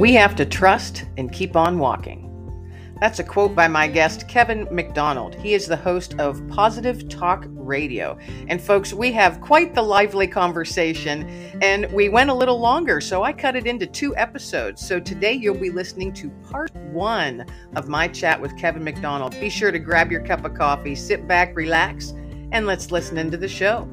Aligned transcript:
We 0.00 0.14
have 0.14 0.34
to 0.36 0.46
trust 0.46 1.04
and 1.18 1.30
keep 1.30 1.56
on 1.56 1.78
walking. 1.78 2.26
That's 3.02 3.18
a 3.18 3.22
quote 3.22 3.54
by 3.54 3.68
my 3.68 3.86
guest, 3.86 4.26
Kevin 4.28 4.66
McDonald. 4.70 5.34
He 5.34 5.52
is 5.52 5.66
the 5.66 5.76
host 5.76 6.18
of 6.18 6.40
Positive 6.48 7.06
Talk 7.10 7.44
Radio. 7.50 8.16
And 8.48 8.62
folks, 8.62 8.94
we 8.94 9.12
have 9.12 9.42
quite 9.42 9.74
the 9.74 9.82
lively 9.82 10.26
conversation, 10.26 11.28
and 11.60 11.84
we 11.92 12.08
went 12.08 12.30
a 12.30 12.34
little 12.34 12.58
longer, 12.58 13.02
so 13.02 13.24
I 13.24 13.34
cut 13.34 13.56
it 13.56 13.66
into 13.66 13.86
two 13.86 14.16
episodes. 14.16 14.80
So 14.88 15.00
today 15.00 15.34
you'll 15.34 15.60
be 15.60 15.68
listening 15.68 16.14
to 16.14 16.30
part 16.50 16.74
one 16.74 17.44
of 17.76 17.88
my 17.88 18.08
chat 18.08 18.40
with 18.40 18.56
Kevin 18.56 18.82
McDonald. 18.82 19.38
Be 19.38 19.50
sure 19.50 19.70
to 19.70 19.78
grab 19.78 20.10
your 20.10 20.24
cup 20.24 20.46
of 20.46 20.54
coffee, 20.54 20.94
sit 20.94 21.28
back, 21.28 21.54
relax, 21.54 22.14
and 22.52 22.66
let's 22.66 22.90
listen 22.90 23.18
into 23.18 23.36
the 23.36 23.48
show. 23.48 23.86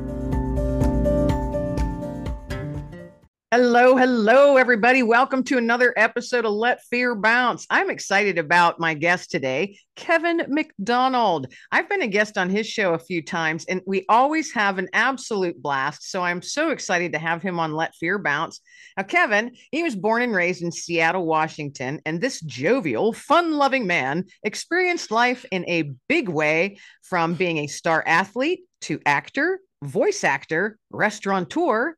Hello, 3.59 3.97
hello, 3.97 4.55
everybody. 4.55 5.01
Welcome 5.01 5.43
to 5.45 5.57
another 5.57 5.91
episode 5.97 6.45
of 6.45 6.51
Let 6.51 6.83
Fear 6.91 7.15
Bounce. 7.15 7.65
I'm 7.71 7.89
excited 7.89 8.37
about 8.37 8.79
my 8.79 8.93
guest 8.93 9.31
today, 9.31 9.79
Kevin 9.95 10.43
McDonald. 10.47 11.51
I've 11.71 11.89
been 11.89 12.03
a 12.03 12.07
guest 12.07 12.37
on 12.37 12.51
his 12.51 12.67
show 12.67 12.93
a 12.93 12.99
few 12.99 13.23
times, 13.23 13.65
and 13.65 13.81
we 13.87 14.05
always 14.09 14.53
have 14.53 14.77
an 14.77 14.89
absolute 14.93 15.59
blast. 15.59 16.11
So 16.11 16.21
I'm 16.21 16.43
so 16.43 16.69
excited 16.69 17.13
to 17.13 17.17
have 17.17 17.41
him 17.41 17.59
on 17.59 17.73
Let 17.73 17.95
Fear 17.95 18.19
Bounce. 18.19 18.61
Now, 18.95 19.01
Kevin, 19.01 19.55
he 19.71 19.81
was 19.81 19.95
born 19.95 20.21
and 20.21 20.35
raised 20.35 20.61
in 20.61 20.71
Seattle, 20.71 21.25
Washington, 21.25 21.99
and 22.05 22.21
this 22.21 22.39
jovial, 22.41 23.11
fun 23.11 23.53
loving 23.53 23.87
man 23.87 24.25
experienced 24.43 25.09
life 25.09 25.47
in 25.51 25.67
a 25.67 25.93
big 26.07 26.29
way 26.29 26.77
from 27.01 27.33
being 27.33 27.57
a 27.57 27.65
star 27.65 28.03
athlete 28.05 28.59
to 28.81 28.99
actor, 29.07 29.61
voice 29.81 30.23
actor, 30.23 30.77
restaurateur 30.91 31.95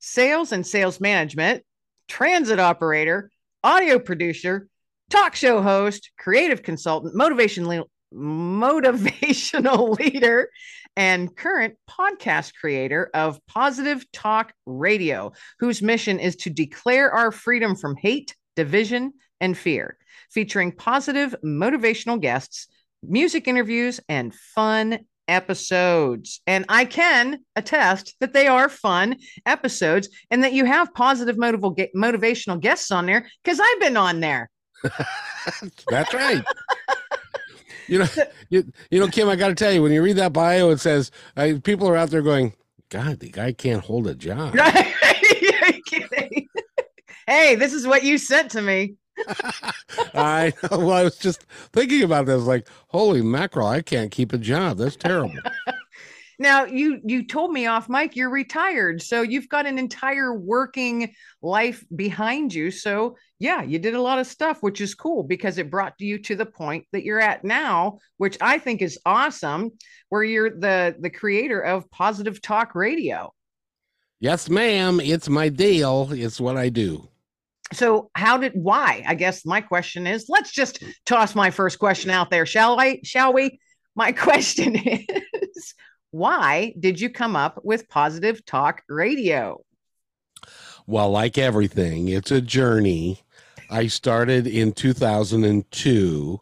sales 0.00 0.52
and 0.52 0.66
sales 0.66 1.00
management, 1.00 1.62
transit 2.08 2.58
operator, 2.58 3.30
audio 3.62 3.98
producer, 3.98 4.68
talk 5.10 5.36
show 5.36 5.62
host, 5.62 6.10
creative 6.18 6.62
consultant, 6.62 7.14
motivation 7.14 7.68
le- 7.68 7.84
motivational 8.12 9.98
leader, 9.98 10.50
and 10.96 11.34
current 11.36 11.76
podcast 11.88 12.52
creator 12.54 13.10
of 13.14 13.38
Positive 13.46 14.04
Talk 14.12 14.52
Radio, 14.66 15.32
whose 15.60 15.82
mission 15.82 16.18
is 16.18 16.36
to 16.36 16.50
declare 16.50 17.10
our 17.12 17.30
freedom 17.30 17.76
from 17.76 17.96
hate, 17.96 18.34
division, 18.56 19.12
and 19.40 19.56
fear, 19.56 19.96
featuring 20.30 20.72
positive 20.72 21.34
motivational 21.44 22.20
guests, 22.20 22.66
music 23.02 23.46
interviews, 23.48 24.00
and 24.08 24.34
fun 24.34 24.98
episodes. 25.30 26.40
And 26.46 26.64
I 26.68 26.84
can 26.84 27.40
attest 27.56 28.16
that 28.20 28.32
they 28.32 28.46
are 28.46 28.68
fun 28.68 29.16
episodes 29.46 30.08
and 30.30 30.44
that 30.44 30.52
you 30.52 30.64
have 30.64 30.92
positive 30.92 31.38
motiv- 31.38 31.88
motivational 31.96 32.60
guests 32.60 32.90
on 32.90 33.06
there 33.06 33.28
because 33.42 33.60
I've 33.60 33.80
been 33.80 33.96
on 33.96 34.20
there. 34.20 34.50
That's 35.88 36.12
right. 36.12 36.44
you 37.86 38.00
know, 38.00 38.06
you, 38.48 38.64
you 38.90 39.00
know, 39.00 39.08
Kim, 39.08 39.28
I 39.28 39.36
got 39.36 39.48
to 39.48 39.54
tell 39.54 39.72
you, 39.72 39.82
when 39.82 39.92
you 39.92 40.02
read 40.02 40.16
that 40.16 40.32
bio, 40.32 40.70
it 40.70 40.80
says 40.80 41.10
uh, 41.36 41.52
people 41.62 41.88
are 41.88 41.96
out 41.96 42.10
there 42.10 42.22
going, 42.22 42.54
God, 42.88 43.20
the 43.20 43.30
guy 43.30 43.52
can't 43.52 43.84
hold 43.84 44.08
a 44.08 44.14
job. 44.14 44.54
hey, 47.26 47.54
this 47.54 47.72
is 47.72 47.86
what 47.86 48.02
you 48.02 48.18
sent 48.18 48.50
to 48.52 48.60
me. 48.60 48.94
I 50.14 50.52
well, 50.70 50.92
I 50.92 51.04
was 51.04 51.18
just 51.18 51.44
thinking 51.72 52.02
about 52.02 52.26
this, 52.26 52.42
like, 52.42 52.68
holy 52.88 53.22
mackerel, 53.22 53.66
I 53.66 53.82
can't 53.82 54.10
keep 54.10 54.32
a 54.32 54.38
job. 54.38 54.78
That's 54.78 54.96
terrible. 54.96 55.38
now 56.40 56.64
you 56.64 57.00
you 57.04 57.24
told 57.24 57.52
me 57.52 57.66
off 57.66 57.88
mic. 57.88 58.16
you're 58.16 58.30
retired 58.30 59.00
so 59.00 59.20
you've 59.20 59.48
got 59.48 59.66
an 59.66 59.78
entire 59.78 60.34
working 60.34 61.14
life 61.42 61.84
behind 61.94 62.52
you 62.52 62.70
so 62.70 63.14
yeah 63.38 63.62
you 63.62 63.78
did 63.78 63.94
a 63.94 64.00
lot 64.00 64.18
of 64.18 64.26
stuff 64.26 64.62
which 64.62 64.80
is 64.80 64.94
cool 64.94 65.22
because 65.22 65.58
it 65.58 65.70
brought 65.70 65.92
you 65.98 66.18
to 66.18 66.34
the 66.34 66.46
point 66.46 66.86
that 66.92 67.04
you're 67.04 67.20
at 67.20 67.44
now 67.44 67.98
which 68.16 68.38
i 68.40 68.58
think 68.58 68.80
is 68.80 68.98
awesome 69.04 69.70
where 70.08 70.24
you're 70.24 70.50
the 70.50 70.96
the 70.98 71.10
creator 71.10 71.60
of 71.60 71.88
positive 71.90 72.40
talk 72.40 72.74
radio 72.74 73.30
yes 74.18 74.48
ma'am 74.48 74.98
it's 74.98 75.28
my 75.28 75.50
deal 75.50 76.08
it's 76.10 76.40
what 76.40 76.56
i 76.56 76.70
do 76.70 77.06
so 77.72 78.10
how 78.14 78.38
did 78.38 78.52
why? 78.54 79.04
I 79.06 79.14
guess 79.14 79.46
my 79.46 79.60
question 79.60 80.06
is 80.06 80.26
let's 80.28 80.52
just 80.52 80.80
mm. 80.80 80.92
toss 81.06 81.34
my 81.34 81.50
first 81.50 81.78
question 81.78 82.10
out 82.10 82.30
there 82.30 82.46
shall 82.46 82.78
i 82.80 83.00
shall 83.04 83.32
we? 83.32 83.60
My 83.94 84.12
question 84.26 84.76
is 84.76 85.74
why 86.10 86.74
did 86.78 87.00
you 87.00 87.10
come 87.10 87.36
up 87.36 87.60
with 87.62 87.88
positive 87.88 88.44
talk 88.44 88.82
radio? 88.88 89.62
Well 90.86 91.10
like 91.10 91.38
everything 91.38 92.08
it's 92.08 92.30
a 92.30 92.40
journey. 92.40 93.20
I 93.70 93.86
started 93.86 94.46
in 94.46 94.72
2002 94.72 96.40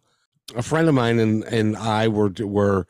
a 0.56 0.62
friend 0.62 0.88
of 0.88 0.94
mine 0.94 1.18
and, 1.18 1.44
and 1.44 1.76
i 1.76 2.08
were 2.08 2.32
were 2.40 2.86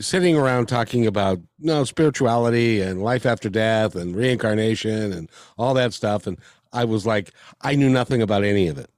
sitting 0.00 0.36
around 0.36 0.66
talking 0.66 1.06
about 1.06 1.38
you 1.38 1.66
know, 1.66 1.84
spirituality 1.84 2.80
and 2.80 3.02
life 3.02 3.26
after 3.26 3.48
death 3.48 3.94
and 3.94 4.14
reincarnation 4.14 5.12
and 5.12 5.30
all 5.56 5.74
that 5.74 5.92
stuff. 5.92 6.26
And 6.26 6.38
I 6.72 6.84
was 6.84 7.06
like, 7.06 7.32
I 7.60 7.74
knew 7.74 7.88
nothing 7.88 8.22
about 8.22 8.44
any 8.44 8.68
of 8.68 8.78
it. 8.78 8.90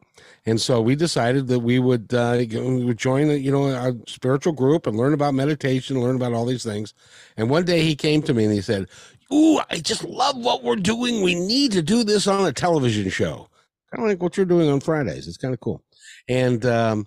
And 0.47 0.61
so 0.61 0.81
we 0.81 0.97
decided 0.97 1.49
that 1.49 1.61
we 1.61 1.79
would 1.79 2.13
uh, 2.15 2.37
we 2.39 2.85
would 2.85 2.99
join, 2.99 3.29
you 3.31 3.53
know, 3.53 3.67
a 3.67 3.95
spiritual 4.09 4.55
group 4.55 4.87
and 4.87 4.97
learn 4.97 5.13
about 5.13 5.35
meditation, 5.35 6.01
learn 6.01 6.17
about 6.17 6.33
all 6.33 6.47
these 6.47 6.65
things. 6.65 6.95
And 7.37 7.51
one 7.51 7.65
day 7.65 7.83
he 7.83 7.95
came 7.95 8.23
to 8.23 8.33
me 8.33 8.45
and 8.45 8.53
he 8.53 8.63
said, 8.63 8.87
"Ooh, 9.33 9.61
I 9.71 9.79
just 9.79 10.03
love 10.03 10.39
what 10.39 10.65
we're 10.65 10.77
doing. 10.77 11.23
We 11.23 11.35
need 11.35 11.73
to 11.73 11.83
do 11.83 12.05
this 12.05 12.27
on 12.27 12.47
a 12.47 12.53
television 12.53 13.11
show, 13.11 13.49
kind 13.93 14.05
of 14.05 14.09
like 14.09 14.23
what 14.23 14.37
you're 14.37 14.47
doing 14.47 14.71
on 14.71 14.81
Fridays. 14.81 15.29
It's 15.29 15.37
kind 15.37 15.53
of 15.53 15.61
cool." 15.61 15.85
And 16.27 16.65
um, 16.65 17.07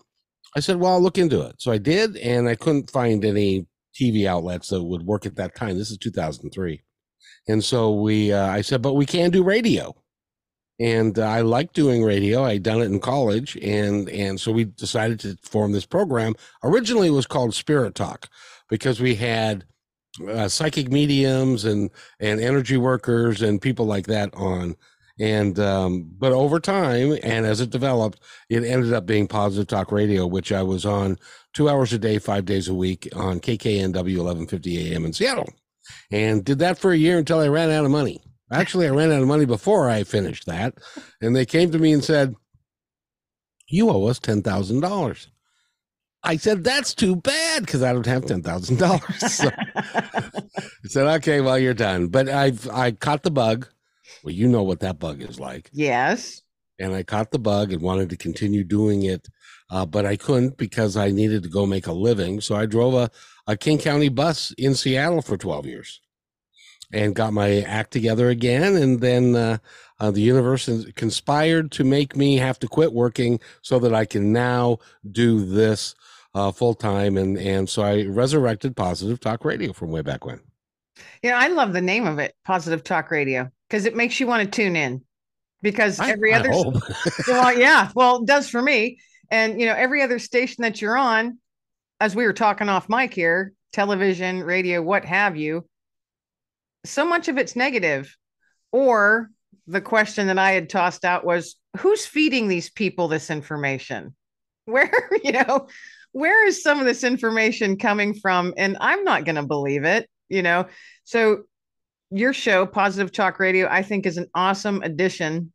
I 0.56 0.60
said, 0.60 0.78
"Well, 0.78 0.94
I'll 0.94 1.02
look 1.02 1.18
into 1.18 1.42
it." 1.42 1.56
So 1.58 1.72
I 1.72 1.80
did, 1.80 2.18
and 2.18 2.48
I 2.48 2.54
couldn't 2.54 2.92
find 2.92 3.26
any 3.26 3.66
TV 4.00 4.28
outlets 4.28 4.70
that 4.70 4.84
would 4.84 5.08
work 5.08 5.26
at 5.26 5.36
that 5.38 5.56
time. 5.56 5.78
This 5.78 5.90
is 5.90 5.98
2003, 5.98 6.84
and 7.48 7.64
so 7.64 7.94
we, 7.96 8.32
uh, 8.32 8.46
I 8.46 8.62
said, 8.62 8.84
"But 8.84 8.94
we 8.94 9.08
can 9.08 9.32
do 9.32 9.44
radio." 9.44 9.96
And 10.80 11.18
I 11.20 11.42
like 11.42 11.74
doing 11.74 12.04
radio. 12.04 12.44
I 12.44 12.58
done 12.58 12.82
it 12.82 12.86
in 12.86 13.00
college, 13.00 13.56
and 13.58 14.10
and 14.10 14.40
so 14.40 14.52
we 14.52 14.66
decided 14.66 15.20
to 15.22 15.38
form 15.44 15.72
this 15.72 15.86
program. 15.86 16.34
Originally, 16.64 17.08
it 17.08 17.12
was 17.12 17.28
called 17.28 17.54
Spirit 17.54 17.96
Talk 17.96 18.30
because 18.70 19.00
we 19.00 19.16
had 19.16 19.66
uh, 20.28 20.48
psychic 20.48 20.92
mediums 20.92 21.66
and 21.66 21.90
and 22.20 22.40
energy 22.40 22.78
workers 22.78 23.42
and 23.42 23.62
people 23.62 23.86
like 23.86 24.08
that 24.08 24.34
on. 24.34 24.76
And 25.20 25.60
um, 25.60 26.10
but 26.18 26.32
over 26.32 26.60
time, 26.60 27.20
and 27.22 27.46
as 27.46 27.62
it 27.62 27.70
developed, 27.70 28.20
it 28.50 28.64
ended 28.64 28.94
up 28.94 29.06
being 29.06 29.28
Positive 29.28 29.68
Talk 29.68 29.92
Radio, 29.92 30.26
which 30.26 30.52
I 30.52 30.64
was 30.64 30.88
on 30.88 31.20
two 31.54 31.70
hours 31.70 31.94
a 31.94 32.00
day, 32.00 32.18
five 32.18 32.46
days 32.46 32.68
a 32.68 32.74
week 32.74 33.08
on 33.16 33.40
KKNW 33.40 33.94
1150 33.94 34.92
AM 34.92 35.06
in 35.06 35.14
Seattle, 35.14 35.54
and 36.12 36.44
did 36.44 36.58
that 36.60 36.80
for 36.80 36.92
a 36.92 36.98
year 36.98 37.20
until 37.20 37.40
I 37.40 37.48
ran 37.48 37.70
out 37.70 37.86
of 37.86 37.92
money 37.92 38.24
Actually, 38.54 38.88
I 38.88 38.92
ran 38.92 39.12
out 39.12 39.22
of 39.22 39.28
money 39.28 39.46
before 39.46 39.90
I 39.90 40.04
finished 40.04 40.46
that. 40.46 40.76
And 41.22 41.36
they 41.36 41.46
came 41.46 41.72
to 41.72 41.80
me 41.80 41.92
and 41.92 42.04
said, 42.04 42.36
You 43.68 43.90
owe 43.90 44.06
us 44.06 44.20
$10,000. 44.20 45.28
I 46.24 46.38
said, 46.38 46.64
That's 46.64 46.94
too 46.94 47.16
bad 47.16 47.66
because 47.66 47.84
I 47.84 47.92
don't 47.92 48.06
have 48.06 48.26
$10,000. 48.26 49.30
So 49.30 49.50
I 49.76 50.88
said, 50.88 51.08
Okay, 51.18 51.42
well, 51.42 51.58
you're 51.58 51.74
done. 51.74 52.08
But 52.08 52.30
I've, 52.30 52.70
I 52.70 52.92
caught 52.92 53.24
the 53.24 53.32
bug. 53.32 53.68
Well, 54.24 54.34
you 54.34 54.48
know 54.48 54.64
what 54.64 54.82
that 54.82 55.00
bug 55.00 55.22
is 55.22 55.40
like. 55.40 55.70
Yes. 55.74 56.42
And 56.80 56.94
I 56.94 57.04
caught 57.04 57.32
the 57.32 57.40
bug 57.40 57.74
and 57.74 57.82
wanted 57.82 58.10
to 58.12 58.18
continue 58.18 58.64
doing 58.64 59.04
it. 59.04 59.28
Uh, 59.70 59.86
but 59.86 60.06
I 60.06 60.16
couldn't 60.16 60.58
because 60.58 60.96
I 60.96 61.10
needed 61.10 61.44
to 61.44 61.50
go 61.50 61.66
make 61.66 61.88
a 61.88 61.94
living. 61.94 62.42
So 62.42 62.56
I 62.56 62.68
drove 62.68 62.94
a, 62.94 63.10
a 63.48 63.58
King 63.58 63.80
County 63.80 64.10
bus 64.10 64.52
in 64.58 64.76
Seattle 64.76 65.22
for 65.22 65.38
12 65.38 65.66
years 65.66 66.02
and 66.94 67.16
got 67.16 67.34
my 67.34 67.62
act 67.62 67.92
together 67.92 68.30
again. 68.30 68.76
And 68.76 69.02
then 69.02 69.36
uh, 69.36 69.58
uh, 70.00 70.12
the 70.12 70.22
universe 70.22 70.70
conspired 70.96 71.72
to 71.72 71.84
make 71.84 72.16
me 72.16 72.38
have 72.38 72.60
to 72.60 72.68
quit 72.68 72.94
working 72.94 73.40
so 73.62 73.80
that 73.80 73.94
I 73.94 74.06
can 74.06 74.32
now 74.32 74.78
do 75.12 75.44
this 75.44 75.96
uh, 76.34 76.52
full 76.52 76.74
time. 76.74 77.18
And 77.18 77.38
and 77.38 77.70
so 77.70 77.84
I 77.84 78.06
resurrected 78.06 78.76
Positive 78.76 79.20
Talk 79.20 79.46
Radio 79.46 79.74
from 79.74 79.92
way 79.92 80.02
back 80.02 80.26
when. 80.26 80.40
Yeah, 81.22 81.38
I 81.38 81.48
love 81.48 81.74
the 81.74 81.82
name 81.82 82.06
of 82.06 82.20
it, 82.20 82.36
Positive 82.46 82.84
Talk 82.84 83.12
Radio, 83.12 83.50
because 83.68 83.86
it 83.86 83.96
makes 83.96 84.20
you 84.20 84.28
want 84.28 84.44
to 84.44 84.62
tune 84.64 84.76
in. 84.76 85.04
Because 85.62 85.98
every 85.98 86.34
I, 86.34 86.40
other, 86.40 86.50
well, 87.28 87.58
yeah, 87.58 87.90
well, 87.96 88.18
it 88.18 88.26
does 88.26 88.50
for 88.50 88.62
me. 88.62 89.00
And 89.32 89.60
you 89.60 89.66
know, 89.66 89.74
every 89.74 90.02
other 90.02 90.20
station 90.20 90.64
that 90.64 90.82
you're 90.82 90.98
on, 90.98 91.38
as 92.02 92.16
we 92.16 92.26
were 92.26 92.34
talking 92.34 92.68
off 92.68 92.90
mic 92.90 93.14
here, 93.14 93.54
television, 93.72 94.44
radio, 94.44 94.82
what 94.82 95.06
have 95.06 95.38
you, 95.38 95.66
so 96.86 97.06
much 97.06 97.28
of 97.28 97.38
it's 97.38 97.56
negative 97.56 98.16
or 98.72 99.30
the 99.68 99.82
question 99.82 100.28
that 100.28 100.38
i 100.38 100.52
had 100.52 100.70
tossed 100.70 101.06
out 101.06 101.26
was 101.26 101.56
who's 101.78 102.06
feeding 102.06 102.48
these 102.48 102.70
people 102.70 103.08
this 103.08 103.30
information? 103.30 104.16
Where 104.66 105.10
you 105.24 105.34
know 105.34 105.68
where 106.14 106.48
is 106.48 106.64
some 106.64 106.80
of 106.80 106.86
this 106.86 107.04
information 107.04 107.78
coming 107.78 108.14
from? 108.14 108.54
And 108.56 108.78
i'm 108.80 109.04
not 109.04 109.26
going 109.26 109.36
to 109.36 109.44
believe 109.44 109.84
it 109.84 110.10
you 110.30 110.42
know? 110.42 110.68
So 111.04 111.44
your 112.12 112.32
show 112.32 112.66
positive 112.66 113.12
talk 113.12 113.40
radio 113.40 113.68
i 113.70 113.82
think 113.82 114.06
is 114.06 114.18
an 114.18 114.28
awesome 114.36 114.84
addition 114.84 115.52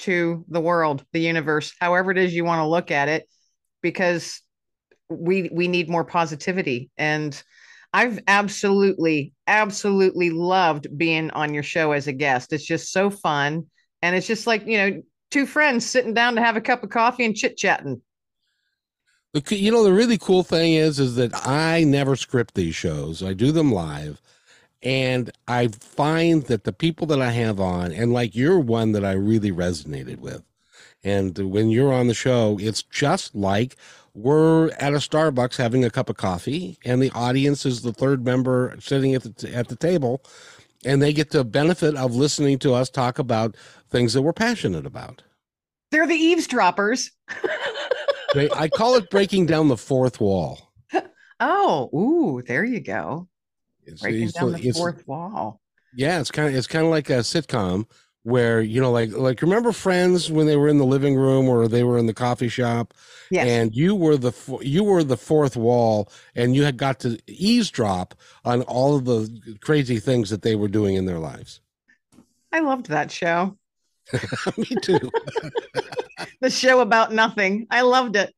to 0.00 0.44
the 0.48 0.60
world, 0.60 1.04
the 1.12 1.20
universe, 1.20 1.72
however 1.78 2.10
it 2.10 2.18
is 2.18 2.34
you 2.34 2.44
want 2.44 2.60
to 2.60 2.66
look 2.66 2.90
at 2.90 3.08
it, 3.08 3.28
because 3.82 4.40
we 5.08 5.50
we 5.52 5.68
need 5.68 5.88
more 5.88 6.04
positivity. 6.04 6.90
And 6.96 7.40
I've 7.92 8.20
absolutely, 8.28 9.32
absolutely 9.46 10.30
loved 10.30 10.96
being 10.96 11.30
on 11.32 11.54
your 11.54 11.62
show 11.62 11.92
as 11.92 12.06
a 12.06 12.12
guest. 12.12 12.52
It's 12.52 12.64
just 12.64 12.92
so 12.92 13.10
fun. 13.10 13.66
And 14.02 14.14
it's 14.14 14.26
just 14.26 14.46
like, 14.46 14.66
you 14.66 14.78
know, 14.78 15.02
two 15.30 15.46
friends 15.46 15.86
sitting 15.86 16.14
down 16.14 16.36
to 16.36 16.40
have 16.40 16.56
a 16.56 16.60
cup 16.60 16.82
of 16.82 16.90
coffee 16.90 17.24
and 17.24 17.36
chit 17.36 17.56
chatting. 17.56 18.00
You 19.48 19.70
know, 19.70 19.84
the 19.84 19.92
really 19.92 20.18
cool 20.18 20.42
thing 20.42 20.74
is, 20.74 20.98
is 20.98 21.14
that 21.16 21.30
I 21.46 21.84
never 21.84 22.16
script 22.16 22.54
these 22.54 22.74
shows. 22.74 23.22
I 23.22 23.32
do 23.32 23.52
them 23.52 23.72
live. 23.72 24.20
And 24.82 25.30
I 25.46 25.68
find 25.68 26.44
that 26.44 26.64
the 26.64 26.72
people 26.72 27.06
that 27.08 27.20
I 27.20 27.30
have 27.32 27.60
on, 27.60 27.92
and 27.92 28.12
like 28.12 28.34
you're 28.34 28.58
one 28.58 28.92
that 28.92 29.04
I 29.04 29.12
really 29.12 29.52
resonated 29.52 30.18
with. 30.20 30.42
And 31.04 31.36
when 31.38 31.70
you're 31.70 31.92
on 31.92 32.08
the 32.08 32.14
show, 32.14 32.58
it's 32.60 32.82
just 32.82 33.34
like 33.34 33.76
we're 34.14 34.70
at 34.72 34.92
a 34.92 34.96
Starbucks 34.96 35.56
having 35.56 35.84
a 35.84 35.90
cup 35.90 36.10
of 36.10 36.16
coffee, 36.16 36.78
and 36.84 37.02
the 37.02 37.10
audience 37.10 37.64
is 37.64 37.82
the 37.82 37.92
third 37.92 38.24
member 38.24 38.74
sitting 38.80 39.14
at 39.14 39.22
the, 39.22 39.54
at 39.54 39.68
the 39.68 39.76
table, 39.76 40.22
and 40.84 41.00
they 41.00 41.12
get 41.12 41.30
the 41.30 41.44
benefit 41.44 41.96
of 41.96 42.14
listening 42.14 42.58
to 42.60 42.74
us 42.74 42.90
talk 42.90 43.18
about 43.18 43.56
things 43.90 44.12
that 44.14 44.22
we're 44.22 44.32
passionate 44.32 44.86
about. 44.86 45.22
They're 45.90 46.06
the 46.06 46.14
eavesdroppers. 46.14 47.10
I 48.34 48.68
call 48.68 48.94
it 48.96 49.10
breaking 49.10 49.46
down 49.46 49.68
the 49.68 49.76
fourth 49.76 50.20
wall. 50.20 50.72
Oh, 51.42 51.88
ooh, 51.98 52.42
there 52.42 52.64
you 52.64 52.80
go. 52.80 53.26
It's, 53.84 54.02
breaking 54.02 54.24
it's, 54.24 54.34
down 54.34 54.52
the 54.52 54.72
fourth 54.72 55.08
wall. 55.08 55.58
Yeah, 55.94 56.20
it's 56.20 56.30
kind 56.30 56.50
of 56.50 56.54
it's 56.54 56.66
kind 56.66 56.84
of 56.84 56.90
like 56.90 57.08
a 57.08 57.20
sitcom 57.20 57.86
where 58.22 58.60
you 58.60 58.80
know, 58.80 58.90
like 58.90 59.12
like 59.12 59.42
remember 59.42 59.72
Friends 59.72 60.30
when 60.30 60.46
they 60.46 60.56
were 60.56 60.68
in 60.68 60.78
the 60.78 60.84
living 60.84 61.16
room 61.16 61.48
or 61.48 61.68
they 61.68 61.84
were 61.84 61.98
in 61.98 62.06
the 62.06 62.14
coffee 62.14 62.48
shop, 62.48 62.92
yes. 63.30 63.46
and 63.46 63.74
you 63.74 63.94
were 63.94 64.16
the 64.16 64.32
you 64.60 64.84
were 64.84 65.02
the 65.02 65.16
fourth 65.16 65.56
wall, 65.56 66.10
and 66.34 66.54
you 66.54 66.64
had 66.64 66.76
got 66.76 67.00
to 67.00 67.18
eavesdrop 67.26 68.14
on 68.44 68.62
all 68.62 68.96
of 68.96 69.04
the 69.04 69.56
crazy 69.60 69.98
things 69.98 70.30
that 70.30 70.42
they 70.42 70.54
were 70.54 70.68
doing 70.68 70.96
in 70.96 71.06
their 71.06 71.18
lives. 71.18 71.60
I 72.52 72.60
loved 72.60 72.86
that 72.86 73.10
show. 73.10 73.56
Me 74.56 74.76
too. 74.82 75.10
the 76.40 76.50
show 76.50 76.80
about 76.80 77.12
nothing. 77.12 77.66
I 77.70 77.82
loved 77.82 78.16
it. 78.16 78.34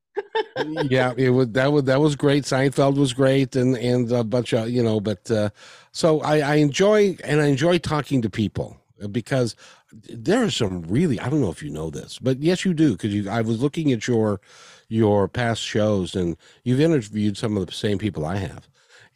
yeah, 0.89 1.13
it 1.17 1.31
was 1.31 1.49
that 1.49 1.71
was 1.71 1.83
that 1.85 1.99
was 1.99 2.15
great. 2.15 2.43
Seinfeld 2.43 2.95
was 2.95 3.11
great, 3.11 3.55
and 3.55 3.75
and 3.75 4.11
a 4.11 4.23
bunch 4.23 4.53
of 4.53 4.69
you 4.69 4.83
know. 4.83 5.01
But 5.01 5.29
uh, 5.29 5.49
so 5.91 6.21
I, 6.21 6.39
I 6.39 6.55
enjoy 6.55 7.17
and 7.23 7.41
I 7.41 7.47
enjoy 7.47 7.79
talking 7.79 8.21
to 8.21 8.29
people 8.29 8.82
Uh, 9.03 9.07
because 9.07 9.55
there 9.91 10.43
are 10.43 10.49
some 10.49 10.81
really 10.83 11.19
I 11.19 11.29
don't 11.29 11.41
know 11.41 11.51
if 11.51 11.61
you 11.61 11.69
know 11.69 11.89
this, 11.89 12.19
but 12.19 12.41
yes, 12.41 12.63
you 12.63 12.73
do 12.73 12.93
because 12.93 13.13
you. 13.13 13.29
I 13.29 13.41
was 13.41 13.61
looking 13.61 13.91
at 13.91 14.07
your 14.07 14.39
your 14.87 15.27
past 15.27 15.61
shows, 15.61 16.15
and 16.15 16.37
you've 16.63 16.79
interviewed 16.79 17.37
some 17.37 17.57
of 17.57 17.65
the 17.65 17.73
same 17.73 17.97
people 17.97 18.25
I 18.25 18.37
have, 18.37 18.67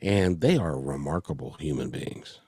and 0.02 0.42
they 0.42 0.58
are 0.58 0.80
remarkable 0.80 1.56
human 1.60 1.90
beings. 1.90 2.40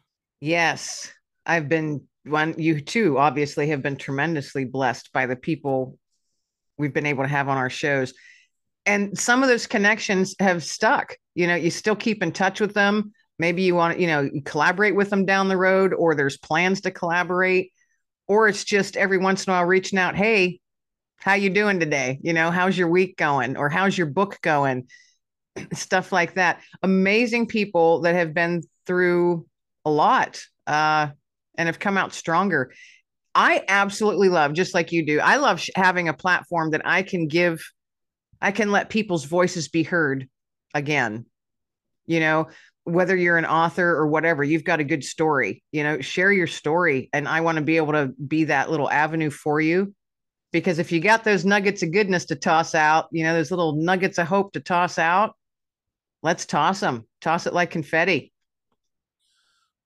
Yes, 0.41 1.11
I've 1.45 1.69
been 1.69 2.01
one. 2.25 2.55
You 2.57 2.81
too, 2.81 3.17
obviously, 3.17 3.67
have 3.67 3.81
been 3.81 3.95
tremendously 3.95 4.65
blessed 4.65 5.11
by 5.13 5.25
the 5.25 5.35
people 5.35 5.97
we've 6.77 6.93
been 6.93 7.05
able 7.05 7.23
to 7.23 7.29
have 7.29 7.49
on 7.49 7.57
our 7.57 7.69
shows, 7.69 8.13
and 8.85 9.17
some 9.17 9.43
of 9.43 9.49
those 9.49 9.67
connections 9.67 10.35
have 10.39 10.63
stuck. 10.63 11.15
You 11.35 11.47
know, 11.47 11.55
you 11.55 11.71
still 11.71 11.95
keep 11.95 12.21
in 12.21 12.31
touch 12.31 12.59
with 12.59 12.73
them 12.73 13.13
maybe 13.39 13.63
you 13.63 13.73
want 13.73 13.99
you 13.99 14.07
know 14.07 14.29
collaborate 14.45 14.95
with 14.95 15.09
them 15.09 15.25
down 15.25 15.47
the 15.47 15.57
road 15.57 15.93
or 15.93 16.13
there's 16.13 16.37
plans 16.37 16.81
to 16.81 16.91
collaborate 16.91 17.71
or 18.27 18.47
it's 18.47 18.63
just 18.63 18.95
every 18.95 19.17
once 19.17 19.45
in 19.45 19.51
a 19.51 19.55
while 19.55 19.65
reaching 19.65 19.97
out 19.97 20.15
hey 20.15 20.59
how 21.19 21.33
you 21.33 21.49
doing 21.49 21.79
today? 21.79 22.19
You 22.21 22.33
know 22.33 22.49
how's 22.49 22.77
your 22.77 22.87
week 22.87 23.17
going? 23.17 23.57
Or 23.57 23.69
how's 23.69 23.97
your 23.97 24.07
book 24.07 24.39
going? 24.41 24.87
Stuff 25.73 26.11
like 26.11 26.35
that. 26.35 26.61
Amazing 26.81 27.47
people 27.47 28.01
that 28.01 28.15
have 28.15 28.33
been 28.33 28.63
through 28.85 29.45
a 29.85 29.91
lot 29.91 30.41
uh, 30.65 31.07
and 31.57 31.67
have 31.67 31.79
come 31.79 31.97
out 31.97 32.13
stronger. 32.13 32.71
I 33.35 33.63
absolutely 33.67 34.29
love 34.29 34.53
just 34.53 34.73
like 34.73 34.91
you 34.91 35.05
do 35.05 35.19
i 35.19 35.35
love 35.35 35.61
sh- 35.61 35.69
having 35.75 36.09
a 36.09 36.15
platform 36.15 36.71
that 36.71 36.81
i 36.83 37.03
can 37.03 37.27
give 37.27 37.61
i 38.41 38.51
can 38.51 38.71
let 38.71 38.89
people's 38.89 39.25
voices 39.25 39.69
be 39.69 39.83
heard 39.83 40.27
again. 40.73 41.25
You 42.07 42.21
know 42.21 42.47
whether 42.91 43.15
you're 43.15 43.37
an 43.37 43.45
author 43.45 43.89
or 43.89 44.07
whatever, 44.07 44.43
you've 44.43 44.63
got 44.63 44.79
a 44.79 44.83
good 44.83 45.03
story, 45.03 45.63
you 45.71 45.83
know, 45.83 46.01
share 46.01 46.31
your 46.31 46.47
story. 46.47 47.09
And 47.13 47.27
I 47.27 47.41
want 47.41 47.57
to 47.57 47.63
be 47.63 47.77
able 47.77 47.93
to 47.93 48.07
be 48.27 48.45
that 48.45 48.69
little 48.69 48.89
avenue 48.89 49.29
for 49.29 49.61
you. 49.61 49.93
Because 50.51 50.79
if 50.79 50.91
you 50.91 50.99
got 50.99 51.23
those 51.23 51.45
nuggets 51.45 51.83
of 51.83 51.91
goodness 51.91 52.25
to 52.25 52.35
toss 52.35 52.73
out, 52.73 53.07
you 53.11 53.23
know, 53.23 53.33
those 53.33 53.51
little 53.51 53.73
nuggets 53.75 54.17
of 54.17 54.27
hope 54.27 54.53
to 54.53 54.59
toss 54.59 54.97
out, 54.97 55.35
let's 56.23 56.45
toss 56.45 56.79
them, 56.79 57.05
toss 57.21 57.45
it 57.45 57.53
like 57.53 57.69
confetti. 57.69 58.31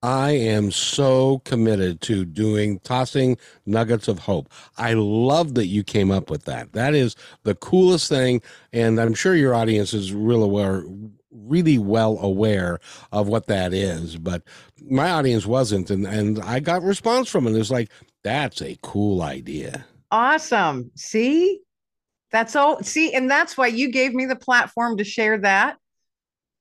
I 0.02 0.32
am 0.32 0.70
so 0.72 1.40
committed 1.46 2.02
to 2.02 2.26
doing 2.26 2.80
tossing 2.80 3.38
nuggets 3.66 4.10
of 4.10 4.20
hope. 4.20 4.52
I 4.78 4.96
love 4.96 5.54
that 5.56 5.68
you 5.68 5.82
came 5.82 6.12
up 6.12 6.30
with 6.30 6.44
that. 6.44 6.74
That 6.74 6.94
is 6.94 7.16
the 7.44 7.56
coolest 7.56 8.10
thing. 8.10 8.42
And 8.74 9.00
I'm 9.00 9.14
sure 9.14 9.34
your 9.34 9.56
audience 9.56 9.94
is 9.94 10.14
real 10.14 10.44
aware 10.44 10.84
really 11.34 11.78
well 11.78 12.18
aware 12.20 12.80
of 13.12 13.28
what 13.28 13.48
that 13.48 13.74
is, 13.74 14.18
but 14.18 14.44
my 14.82 15.12
audience 15.12 15.46
wasn't, 15.46 15.90
and 15.90 16.06
and 16.06 16.40
I 16.42 16.60
got 16.60 16.84
response 16.84 17.30
from 17.30 17.48
it. 17.48 17.56
It's 17.56 17.72
like 17.72 17.90
that's 18.24 18.62
a 18.62 18.78
cool 18.82 19.22
idea. 19.22 19.86
Awesome. 20.12 20.92
See, 20.96 21.62
that's 22.32 22.56
all. 22.56 22.82
See, 22.84 23.14
and 23.14 23.30
that's 23.30 23.58
why 23.58 23.68
you 23.68 23.92
gave 23.92 24.14
me 24.14 24.26
the 24.26 24.36
platform 24.36 24.98
to 24.98 25.04
share 25.04 25.40
that. 25.40 25.78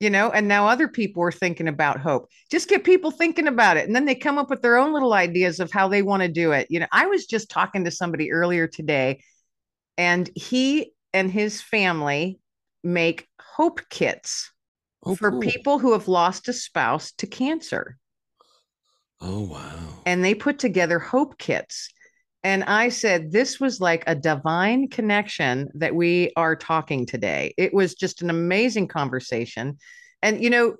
You 0.00 0.10
know, 0.10 0.30
and 0.30 0.48
now 0.48 0.66
other 0.66 0.88
people 0.88 1.22
are 1.22 1.30
thinking 1.30 1.68
about 1.68 2.00
hope. 2.00 2.28
Just 2.50 2.68
get 2.68 2.82
people 2.82 3.12
thinking 3.12 3.46
about 3.46 3.76
it. 3.76 3.86
And 3.86 3.94
then 3.94 4.04
they 4.04 4.16
come 4.16 4.36
up 4.36 4.50
with 4.50 4.60
their 4.60 4.76
own 4.76 4.92
little 4.92 5.12
ideas 5.12 5.60
of 5.60 5.70
how 5.70 5.86
they 5.86 6.02
want 6.02 6.22
to 6.22 6.28
do 6.28 6.50
it. 6.50 6.66
You 6.70 6.80
know, 6.80 6.88
I 6.90 7.06
was 7.06 7.26
just 7.26 7.48
talking 7.48 7.84
to 7.84 7.90
somebody 7.92 8.32
earlier 8.32 8.66
today, 8.66 9.22
and 9.96 10.28
he 10.34 10.92
and 11.12 11.30
his 11.30 11.62
family 11.62 12.40
make 12.82 13.28
hope 13.40 13.80
kits 13.90 14.50
oh, 15.04 15.14
for 15.14 15.30
cool. 15.30 15.40
people 15.40 15.78
who 15.78 15.92
have 15.92 16.08
lost 16.08 16.48
a 16.48 16.52
spouse 16.52 17.12
to 17.12 17.26
cancer. 17.26 17.96
Oh, 19.20 19.42
wow. 19.42 19.78
And 20.04 20.24
they 20.24 20.34
put 20.34 20.58
together 20.58 20.98
hope 20.98 21.38
kits. 21.38 21.88
And 22.44 22.64
I 22.64 22.88
said, 22.88 23.30
this 23.30 23.60
was 23.60 23.80
like 23.80 24.02
a 24.06 24.16
divine 24.16 24.88
connection 24.88 25.70
that 25.74 25.94
we 25.94 26.32
are 26.36 26.56
talking 26.56 27.06
today. 27.06 27.54
It 27.56 27.72
was 27.72 27.94
just 27.94 28.20
an 28.22 28.30
amazing 28.30 28.88
conversation. 28.88 29.78
And, 30.22 30.42
you 30.42 30.50
know, 30.50 30.76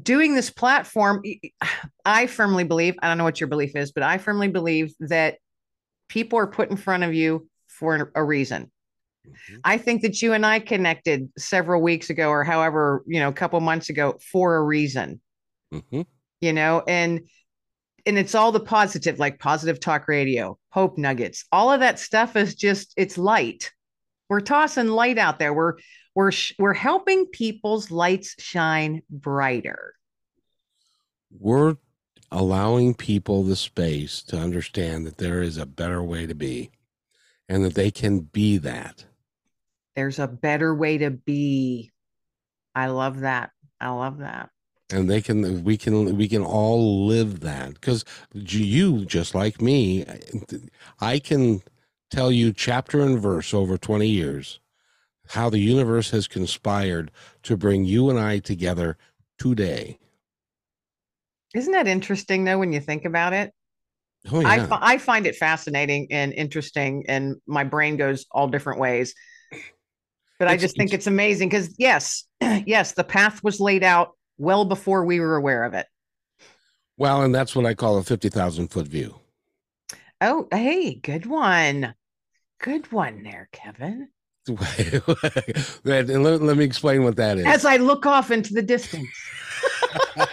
doing 0.00 0.34
this 0.34 0.50
platform, 0.50 1.22
I 2.04 2.26
firmly 2.26 2.64
believe, 2.64 2.94
I 3.02 3.08
don't 3.08 3.18
know 3.18 3.24
what 3.24 3.40
your 3.40 3.48
belief 3.48 3.74
is, 3.74 3.90
but 3.90 4.04
I 4.04 4.18
firmly 4.18 4.48
believe 4.48 4.94
that 5.00 5.38
people 6.08 6.38
are 6.38 6.46
put 6.46 6.70
in 6.70 6.76
front 6.76 7.02
of 7.02 7.14
you 7.14 7.48
for 7.66 8.12
a 8.14 8.22
reason. 8.22 8.70
Mm-hmm. 9.26 9.56
I 9.64 9.78
think 9.78 10.02
that 10.02 10.20
you 10.20 10.32
and 10.32 10.44
I 10.44 10.58
connected 10.58 11.30
several 11.38 11.80
weeks 11.80 12.10
ago, 12.10 12.28
or 12.28 12.44
however, 12.44 13.02
you 13.06 13.20
know, 13.20 13.28
a 13.28 13.32
couple 13.32 13.60
months 13.60 13.88
ago 13.88 14.18
for 14.30 14.56
a 14.56 14.62
reason. 14.62 15.20
Mm-hmm. 15.72 16.02
You 16.40 16.52
know, 16.52 16.82
and 16.86 17.28
and 18.04 18.18
it's 18.18 18.34
all 18.34 18.50
the 18.50 18.60
positive, 18.60 19.18
like 19.18 19.38
positive 19.38 19.78
talk 19.78 20.08
radio, 20.08 20.58
hope 20.70 20.98
nuggets. 20.98 21.44
All 21.52 21.72
of 21.72 21.80
that 21.80 21.98
stuff 21.98 22.36
is 22.36 22.54
just 22.54 22.92
it's 22.96 23.16
light. 23.16 23.70
We're 24.28 24.40
tossing 24.40 24.88
light 24.88 25.18
out 25.18 25.38
there. 25.38 25.54
We're 25.54 25.74
we're 26.14 26.32
we're 26.58 26.74
helping 26.74 27.26
people's 27.26 27.90
lights 27.90 28.34
shine 28.38 29.02
brighter. 29.08 29.94
We're 31.30 31.76
allowing 32.30 32.94
people 32.94 33.44
the 33.44 33.56
space 33.56 34.22
to 34.22 34.38
understand 34.38 35.06
that 35.06 35.18
there 35.18 35.42
is 35.42 35.58
a 35.58 35.66
better 35.66 36.02
way 36.02 36.26
to 36.26 36.34
be 36.34 36.70
and 37.48 37.64
that 37.64 37.74
they 37.74 37.90
can 37.90 38.20
be 38.20 38.56
that 38.58 39.04
there's 39.94 40.18
a 40.18 40.28
better 40.28 40.74
way 40.74 40.98
to 40.98 41.10
be. 41.10 41.90
I 42.74 42.86
love 42.86 43.20
that. 43.20 43.50
I 43.80 43.90
love 43.90 44.18
that. 44.18 44.50
And 44.90 45.08
they 45.08 45.22
can, 45.22 45.64
we 45.64 45.76
can, 45.76 46.16
we 46.16 46.28
can 46.28 46.42
all 46.42 47.06
live 47.06 47.40
that 47.40 47.74
because 47.74 48.04
you, 48.34 49.04
just 49.06 49.34
like 49.34 49.60
me, 49.60 50.04
I 51.00 51.18
can 51.18 51.62
tell 52.10 52.30
you 52.30 52.52
chapter 52.52 53.00
and 53.00 53.18
verse 53.18 53.54
over 53.54 53.78
20 53.78 54.06
years 54.06 54.60
how 55.28 55.48
the 55.48 55.58
universe 55.58 56.10
has 56.10 56.28
conspired 56.28 57.10
to 57.42 57.56
bring 57.56 57.84
you 57.84 58.10
and 58.10 58.18
I 58.18 58.38
together 58.38 58.98
today. 59.38 59.98
Isn't 61.54 61.72
that 61.72 61.88
interesting 61.88 62.44
though 62.44 62.58
when 62.58 62.72
you 62.72 62.80
think 62.80 63.04
about 63.04 63.32
it? 63.32 63.52
Oh, 64.30 64.40
yeah. 64.40 64.68
I, 64.70 64.94
I 64.94 64.98
find 64.98 65.26
it 65.26 65.36
fascinating 65.36 66.08
and 66.10 66.32
interesting, 66.32 67.04
and 67.08 67.36
my 67.46 67.64
brain 67.64 67.96
goes 67.96 68.26
all 68.30 68.48
different 68.48 68.78
ways 68.78 69.14
but 70.42 70.52
it's, 70.52 70.60
I 70.60 70.64
just 70.64 70.76
think 70.76 70.88
it's, 70.88 71.02
it's 71.02 71.06
amazing 71.06 71.50
because 71.50 71.72
yes, 71.78 72.24
yes, 72.40 72.92
the 72.92 73.04
path 73.04 73.44
was 73.44 73.60
laid 73.60 73.84
out 73.84 74.16
well 74.38 74.64
before 74.64 75.04
we 75.04 75.20
were 75.20 75.36
aware 75.36 75.62
of 75.62 75.72
it. 75.72 75.86
Well, 76.96 77.22
and 77.22 77.32
that's 77.32 77.54
what 77.54 77.64
I 77.64 77.74
call 77.74 77.96
a 77.98 78.02
fifty 78.02 78.28
thousand 78.28 78.66
foot 78.72 78.88
view. 78.88 79.20
Oh, 80.20 80.48
hey, 80.50 80.96
good 80.96 81.26
one. 81.26 81.94
good 82.60 82.90
one 82.90 83.22
there, 83.22 83.48
Kevin. 83.52 84.08
let, 85.84 86.08
let 86.08 86.56
me 86.56 86.64
explain 86.64 87.04
what 87.04 87.14
that 87.14 87.38
is. 87.38 87.46
As 87.46 87.64
I 87.64 87.76
look 87.76 88.04
off 88.04 88.32
into 88.32 88.52
the 88.52 88.62
distance. 88.62 89.08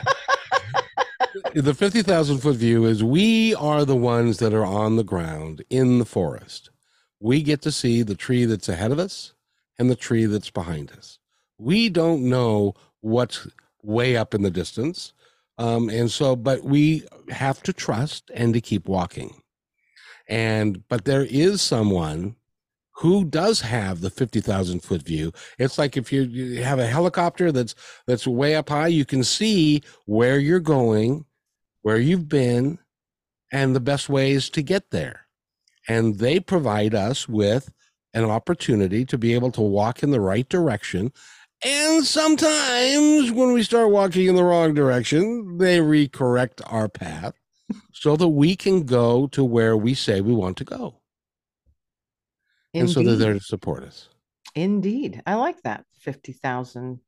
the 1.54 1.76
50,000 1.76 2.40
foot 2.40 2.56
view 2.56 2.86
is 2.86 3.04
we 3.04 3.54
are 3.54 3.86
the 3.86 3.96
ones 3.96 4.40
that 4.40 4.56
are 4.56 4.66
on 4.66 4.96
the 4.96 5.04
ground 5.04 5.64
in 5.70 6.00
the 6.00 6.06
forest. 6.06 6.72
We 7.20 7.44
get 7.44 7.62
to 7.62 7.72
see 7.72 8.02
the 8.02 8.16
tree 8.16 8.46
that's 8.46 8.68
ahead 8.68 8.92
of 8.92 8.98
us 8.98 9.34
and 9.80 9.90
the 9.90 9.96
tree 9.96 10.26
that's 10.26 10.52
behind 10.52 10.92
us. 10.92 11.18
We 11.58 11.90
don't 11.90 12.30
know 12.30 12.76
what's 13.02 13.48
way 13.82 14.18
up 14.18 14.34
in 14.34 14.44
the 14.44 14.52
distance. 14.52 15.14
Um, 15.58 15.90
and 15.90 16.12
so, 16.12 16.36
but 16.36 16.64
we 16.64 17.06
have 17.30 17.64
to 17.64 17.74
trust 17.74 18.30
and 18.34 18.54
to 18.54 18.62
keep 18.62 18.88
walking. 18.88 19.42
And, 20.28 20.88
but 20.90 21.06
there 21.06 21.26
is 21.26 21.62
someone 21.62 22.36
who 22.92 23.24
does 23.24 23.62
have 23.62 24.02
the 24.02 24.10
50,000 24.10 24.82
foot 24.82 25.02
view. 25.02 25.32
It's 25.58 25.78
like 25.78 25.96
if 25.96 26.12
you, 26.12 26.24
you 26.24 26.64
have 26.64 26.80
a 26.80 26.88
helicopter 26.88 27.52
that's, 27.52 27.74
that's 28.06 28.28
way 28.28 28.56
up 28.56 28.70
high, 28.70 28.88
you 28.88 29.06
can 29.06 29.24
see 29.24 29.82
where 30.06 30.38
you're 30.38 30.60
going, 30.60 31.26
where 31.82 31.98
you've 31.98 32.28
been, 32.28 32.78
and 33.52 33.76
the 33.76 33.80
best 33.80 34.10
ways 34.10 34.50
to 34.52 34.62
get 34.62 34.92
there. 34.92 35.28
And 35.88 36.20
they 36.20 36.40
provide 36.40 36.94
us 36.94 37.28
with 37.28 37.72
an 38.14 38.26
opportunity 38.26 39.06
to 39.06 39.18
be 39.18 39.34
able 39.34 39.52
to 39.52 39.62
walk 39.62 40.04
in 40.04 40.12
the 40.12 40.22
right 40.22 40.48
direction 40.50 41.12
and 41.64 42.06
sometimes 42.06 43.32
when 43.32 43.52
we 43.52 43.64
start 43.64 43.90
walking 43.92 44.28
in 44.28 44.36
the 44.36 44.44
wrong 44.44 44.74
direction, 44.74 45.58
they 45.58 45.80
recorrect 45.80 46.62
our 46.66 46.88
path 46.88 47.34
so 47.92 48.16
that 48.16 48.30
we 48.30 48.56
can 48.56 48.84
go 48.84 49.28
to 49.28 49.44
where 49.44 49.76
we 49.76 49.94
say 49.94 50.22
we 50.22 50.34
want 50.34 50.56
to 50.58 50.64
go. 50.64 50.96
Indeed. 52.74 52.80
And 52.82 52.90
so 52.90 53.04
they're 53.04 53.18
there 53.18 53.34
to 53.34 53.42
support 53.42 53.84
us. 53.84 54.08
Indeed. 54.56 55.22
I 55.26 55.36
like 55.36 55.62
that 55.64 55.86
50,000. 56.00 57.00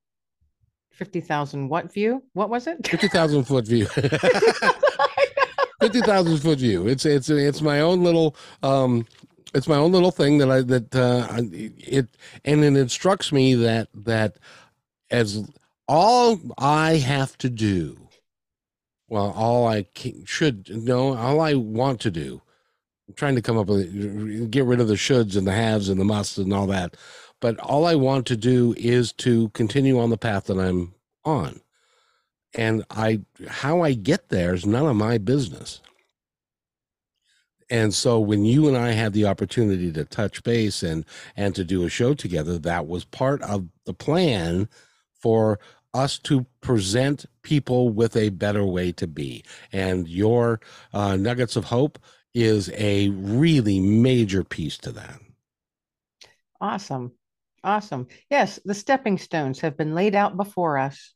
50,000 0.92 1.70
what 1.70 1.94
view? 1.94 2.22
What 2.34 2.50
was 2.50 2.68
it? 2.68 2.86
50,000 2.86 3.46
foot 3.46 3.66
view. 3.66 3.86
50,000 5.82 6.38
foot 6.40 6.60
view. 6.60 6.88
It's 6.88 7.06
it's 7.06 7.30
it's 7.30 7.62
my 7.62 7.80
own 7.80 8.04
little 8.04 8.36
um 8.62 9.08
it's 9.54 9.68
my 9.68 9.76
own 9.76 9.92
little 9.92 10.12
thing 10.12 10.38
that 10.40 10.50
I 10.50 10.62
that 10.62 10.96
uh, 10.96 11.28
it 11.52 12.08
and 12.46 12.64
it 12.64 12.78
instructs 12.78 13.32
me 13.32 13.56
that 13.56 13.90
that 13.94 14.38
as 15.10 15.44
all 15.88 16.40
I 16.58 16.98
have 16.98 17.38
to 17.40 17.50
do, 17.50 18.08
well, 19.10 19.32
all 19.36 19.68
I 19.68 19.84
can, 19.94 20.26
should 20.26 20.70
know, 20.70 21.16
all 21.16 21.42
I 21.42 21.54
want 21.54 22.00
to 22.02 22.12
do. 22.12 22.42
I'm 23.08 23.14
trying 23.16 23.36
to 23.36 23.42
come 23.42 23.58
up 23.58 23.68
with 23.68 24.52
get 24.52 24.66
rid 24.66 24.80
of 24.80 24.88
the 24.88 24.94
shoulds 24.94 25.36
and 25.36 25.46
the 25.46 25.52
haves 25.52 25.90
and 25.90 26.00
the 26.00 26.06
musts 26.06 26.38
and 26.38 26.54
all 26.54 26.68
that, 26.68 26.96
but 27.42 27.60
all 27.60 27.86
I 27.86 27.96
want 27.96 28.26
to 28.28 28.38
do 28.38 28.74
is 28.78 29.12
to 29.14 29.50
continue 29.50 30.00
on 30.00 30.10
the 30.12 30.18
path 30.18 30.46
that 30.46 30.60
I'm 30.60 30.94
on, 31.26 31.60
and 32.54 32.86
I 32.90 33.22
how 33.48 33.82
I 33.82 33.94
get 33.94 34.30
there 34.30 34.54
is 34.54 34.66
none 34.66 34.88
of 34.88 34.96
my 34.96 35.18
business 35.18 35.82
and 37.72 37.94
so 37.94 38.20
when 38.20 38.46
you 38.46 38.68
and 38.68 38.78
I 38.78 38.92
had 38.92 39.14
the 39.14 39.26
opportunity 39.26 39.92
to 39.94 40.04
touch 40.04 40.44
base 40.44 40.84
and 40.84 41.06
and 41.36 41.56
to 41.56 41.64
do 41.64 41.84
a 41.86 41.90
show 41.90 42.14
together, 42.14 42.60
that 42.60 42.86
was 42.86 43.06
part 43.06 43.42
of 43.42 43.68
the 43.86 43.94
plan 43.94 44.70
for 45.22 45.60
us 45.94 46.20
to 46.20 46.46
present 46.62 47.26
people 47.42 47.90
with 47.90 48.16
a 48.16 48.30
better 48.30 48.66
way 48.66 48.92
to 48.94 49.08
be. 49.08 49.44
And 49.72 50.08
your 50.08 50.60
uh, 50.94 51.16
nuggets 51.16 51.56
of 51.56 51.66
hope 51.66 51.98
is 52.34 52.70
a 52.76 53.10
really 53.10 53.80
major 53.80 54.44
piece 54.44 54.78
to 54.80 54.92
that. 54.92 55.20
Awesome. 56.60 57.14
Awesome. 57.64 58.08
Yes, 58.30 58.60
the 58.66 58.74
stepping 58.74 59.18
stones 59.18 59.60
have 59.62 59.78
been 59.78 59.96
laid 59.96 60.16
out 60.16 60.36
before 60.36 60.78
us. 60.78 61.14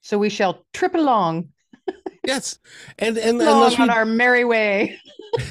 So 0.00 0.18
we 0.18 0.30
shall 0.30 0.64
trip 0.72 0.94
along. 0.94 1.50
Yes. 2.28 2.58
And 2.98 3.18
and 3.18 3.42
along 3.42 3.70
we, 3.70 3.76
on 3.76 3.90
our 3.90 4.04
merry 4.04 4.44
way. 4.44 5.00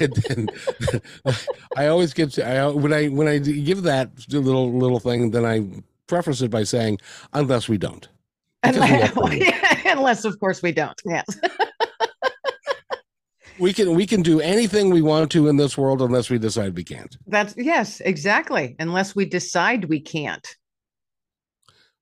I 1.76 1.86
always 1.88 2.14
give 2.14 2.38
I 2.38 2.66
when 2.68 2.92
I 2.92 3.08
when 3.08 3.28
I 3.28 3.38
give 3.38 3.82
that 3.82 4.10
little 4.28 4.72
little 4.72 5.00
thing, 5.00 5.30
then 5.30 5.44
I 5.44 5.82
preface 6.06 6.40
it 6.40 6.50
by 6.50 6.64
saying, 6.64 6.98
unless 7.32 7.68
we 7.68 7.78
don't. 7.78 8.08
Unless, 8.64 9.16
unless, 9.86 10.24
of 10.24 10.40
course, 10.40 10.62
we 10.62 10.72
don't. 10.72 11.00
Yes. 11.04 11.26
we 13.58 13.72
can 13.72 13.94
we 13.94 14.06
can 14.06 14.22
do 14.22 14.40
anything 14.40 14.90
we 14.90 15.02
want 15.02 15.30
to 15.32 15.46
in 15.46 15.56
this 15.56 15.78
world 15.78 16.02
unless 16.02 16.28
we 16.30 16.38
decide 16.38 16.74
we 16.74 16.84
can't. 16.84 17.16
That's 17.26 17.54
yes, 17.56 18.00
exactly. 18.00 18.74
Unless 18.80 19.14
we 19.14 19.26
decide 19.26 19.84
we 19.84 20.00
can't 20.00 20.46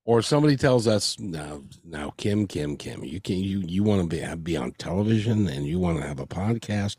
or 0.06 0.22
somebody 0.22 0.56
tells 0.56 0.86
us 0.86 1.18
now 1.18 1.60
now 1.84 2.14
kim 2.16 2.46
kim 2.46 2.76
kim 2.76 3.04
you 3.04 3.20
can 3.20 3.36
you 3.36 3.58
you 3.66 3.82
want 3.82 4.00
to 4.00 4.06
be 4.06 4.34
be 4.42 4.56
on 4.56 4.70
television 4.72 5.48
and 5.48 5.66
you 5.66 5.78
want 5.78 6.00
to 6.00 6.06
have 6.06 6.20
a 6.20 6.26
podcast? 6.26 6.96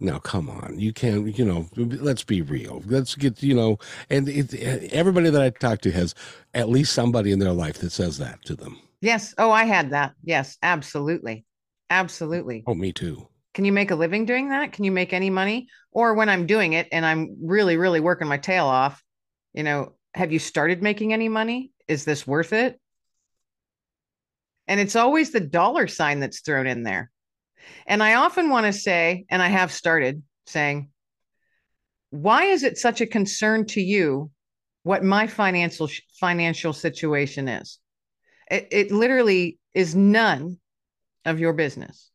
Now 0.00 0.18
come 0.18 0.48
on. 0.48 0.78
You 0.78 0.92
can't 0.92 1.36
you 1.36 1.44
know 1.44 1.68
let's 1.76 2.24
be 2.24 2.40
real. 2.40 2.82
Let's 2.86 3.14
get 3.16 3.42
you 3.42 3.54
know 3.54 3.78
and 4.08 4.28
it, 4.28 4.54
everybody 4.92 5.28
that 5.28 5.42
i 5.42 5.50
talk 5.50 5.80
to 5.82 5.90
has 5.90 6.14
at 6.54 6.68
least 6.70 6.92
somebody 6.92 7.32
in 7.32 7.40
their 7.40 7.52
life 7.52 7.78
that 7.78 7.90
says 7.90 8.16
that 8.18 8.42
to 8.46 8.56
them. 8.56 8.78
Yes. 9.00 9.34
Oh 9.36 9.50
i 9.50 9.64
had 9.64 9.90
that. 9.90 10.14
Yes 10.22 10.56
absolutely. 10.62 11.44
Absolutely. 11.90 12.64
Oh 12.66 12.74
me 12.74 12.92
too. 12.92 13.28
Can 13.52 13.64
you 13.64 13.72
make 13.72 13.90
a 13.90 13.96
living 13.96 14.24
doing 14.24 14.48
that? 14.48 14.72
Can 14.72 14.84
you 14.84 14.92
make 14.92 15.12
any 15.12 15.28
money? 15.28 15.68
Or 15.90 16.14
when 16.14 16.28
i'm 16.28 16.46
doing 16.46 16.72
it 16.72 16.88
and 16.92 17.04
i'm 17.04 17.36
really 17.42 17.76
really 17.76 18.00
working 18.00 18.28
my 18.28 18.38
tail 18.38 18.66
off 18.66 19.02
you 19.52 19.62
know 19.62 19.94
have 20.14 20.32
you 20.32 20.38
started 20.38 20.82
making 20.82 21.12
any 21.12 21.28
money 21.28 21.72
is 21.88 22.04
this 22.04 22.26
worth 22.26 22.52
it? 22.52 22.80
And 24.66 24.80
it's 24.80 24.96
always 24.96 25.30
the 25.30 25.40
dollar 25.40 25.86
sign 25.88 26.20
that's 26.20 26.40
thrown 26.40 26.66
in 26.66 26.82
there. 26.82 27.10
And 27.86 28.02
I 28.02 28.14
often 28.14 28.48
want 28.48 28.66
to 28.66 28.72
say, 28.72 29.26
and 29.28 29.42
I 29.42 29.48
have 29.48 29.72
started 29.72 30.22
saying, 30.46 30.90
why 32.10 32.44
is 32.44 32.62
it 32.62 32.78
such 32.78 33.00
a 33.00 33.06
concern 33.06 33.66
to 33.66 33.80
you 33.80 34.30
what 34.82 35.02
my 35.02 35.26
financial 35.26 35.88
financial 36.20 36.72
situation 36.72 37.48
is? 37.48 37.78
It, 38.50 38.68
it 38.70 38.90
literally 38.92 39.58
is 39.74 39.94
none 39.94 40.58
of 41.24 41.40
your 41.40 41.52
business. 41.52 42.10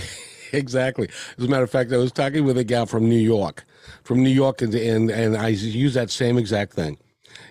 exactly. 0.52 1.08
As 1.38 1.44
a 1.44 1.48
matter 1.48 1.64
of 1.64 1.70
fact, 1.70 1.92
I 1.92 1.96
was 1.96 2.12
talking 2.12 2.44
with 2.44 2.58
a 2.58 2.64
gal 2.64 2.86
from 2.86 3.08
New 3.08 3.16
York, 3.16 3.64
from 4.04 4.22
New 4.22 4.30
York, 4.30 4.62
and 4.62 4.74
and, 4.74 5.10
and 5.10 5.36
I 5.36 5.48
use 5.48 5.94
that 5.94 6.10
same 6.10 6.38
exact 6.38 6.72
thing. 6.72 6.98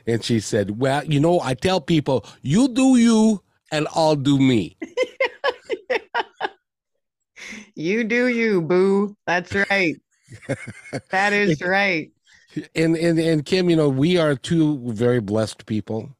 And 0.07 0.23
she 0.23 0.39
said, 0.39 0.79
Well, 0.79 1.03
you 1.05 1.19
know, 1.19 1.39
I 1.39 1.53
tell 1.53 1.81
people, 1.81 2.25
you 2.41 2.67
do 2.67 2.97
you 2.97 3.43
and 3.71 3.87
I'll 3.95 4.15
do 4.15 4.37
me. 4.37 4.77
You 7.75 8.03
do 8.03 8.27
you, 8.27 8.61
boo. 8.61 9.15
That's 9.25 9.53
right. 9.69 9.95
that 11.09 11.33
is 11.33 11.61
right. 11.65 12.11
And, 12.75 12.95
and 12.95 13.17
and 13.17 13.45
Kim, 13.45 13.69
you 13.69 13.75
know, 13.75 13.89
we 13.89 14.17
are 14.17 14.35
two 14.35 14.91
very 14.91 15.19
blessed 15.19 15.65
people 15.65 16.15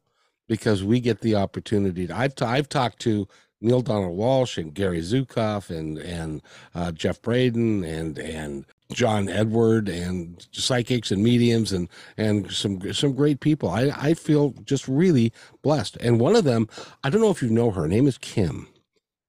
because 0.48 0.82
we 0.82 0.98
get 0.98 1.20
the 1.20 1.36
opportunity. 1.36 2.06
To, 2.06 2.16
I've 2.16 2.34
t- 2.34 2.44
I've 2.44 2.68
talked 2.68 3.00
to 3.00 3.28
Neale 3.62 3.82
Donald 3.82 4.18
Walsch 4.18 4.58
and 4.58 4.74
Gary 4.74 5.00
Zukav 5.00 5.70
and 5.70 5.98
and 5.98 6.42
uh, 6.74 6.92
Jeff 6.92 7.20
Braden 7.20 7.84
and 7.84 8.18
and 8.18 8.64
John 8.92 9.28
Edward 9.28 9.88
and 9.88 10.46
psychics 10.52 11.10
and 11.10 11.22
mediums 11.22 11.72
and 11.72 11.88
and 12.16 12.50
some 12.50 12.92
some 12.92 13.14
great 13.14 13.40
people. 13.40 13.68
I 13.68 13.92
I 13.96 14.14
feel 14.14 14.54
just 14.64 14.88
really 14.88 15.32
blessed. 15.62 15.96
And 15.98 16.20
one 16.20 16.36
of 16.36 16.44
them, 16.44 16.68
I 17.04 17.10
don't 17.10 17.20
know 17.20 17.30
if 17.30 17.42
you 17.42 17.50
know 17.50 17.70
her. 17.70 17.82
her 17.82 17.88
name 17.88 18.06
is 18.06 18.18
Kim. 18.18 18.68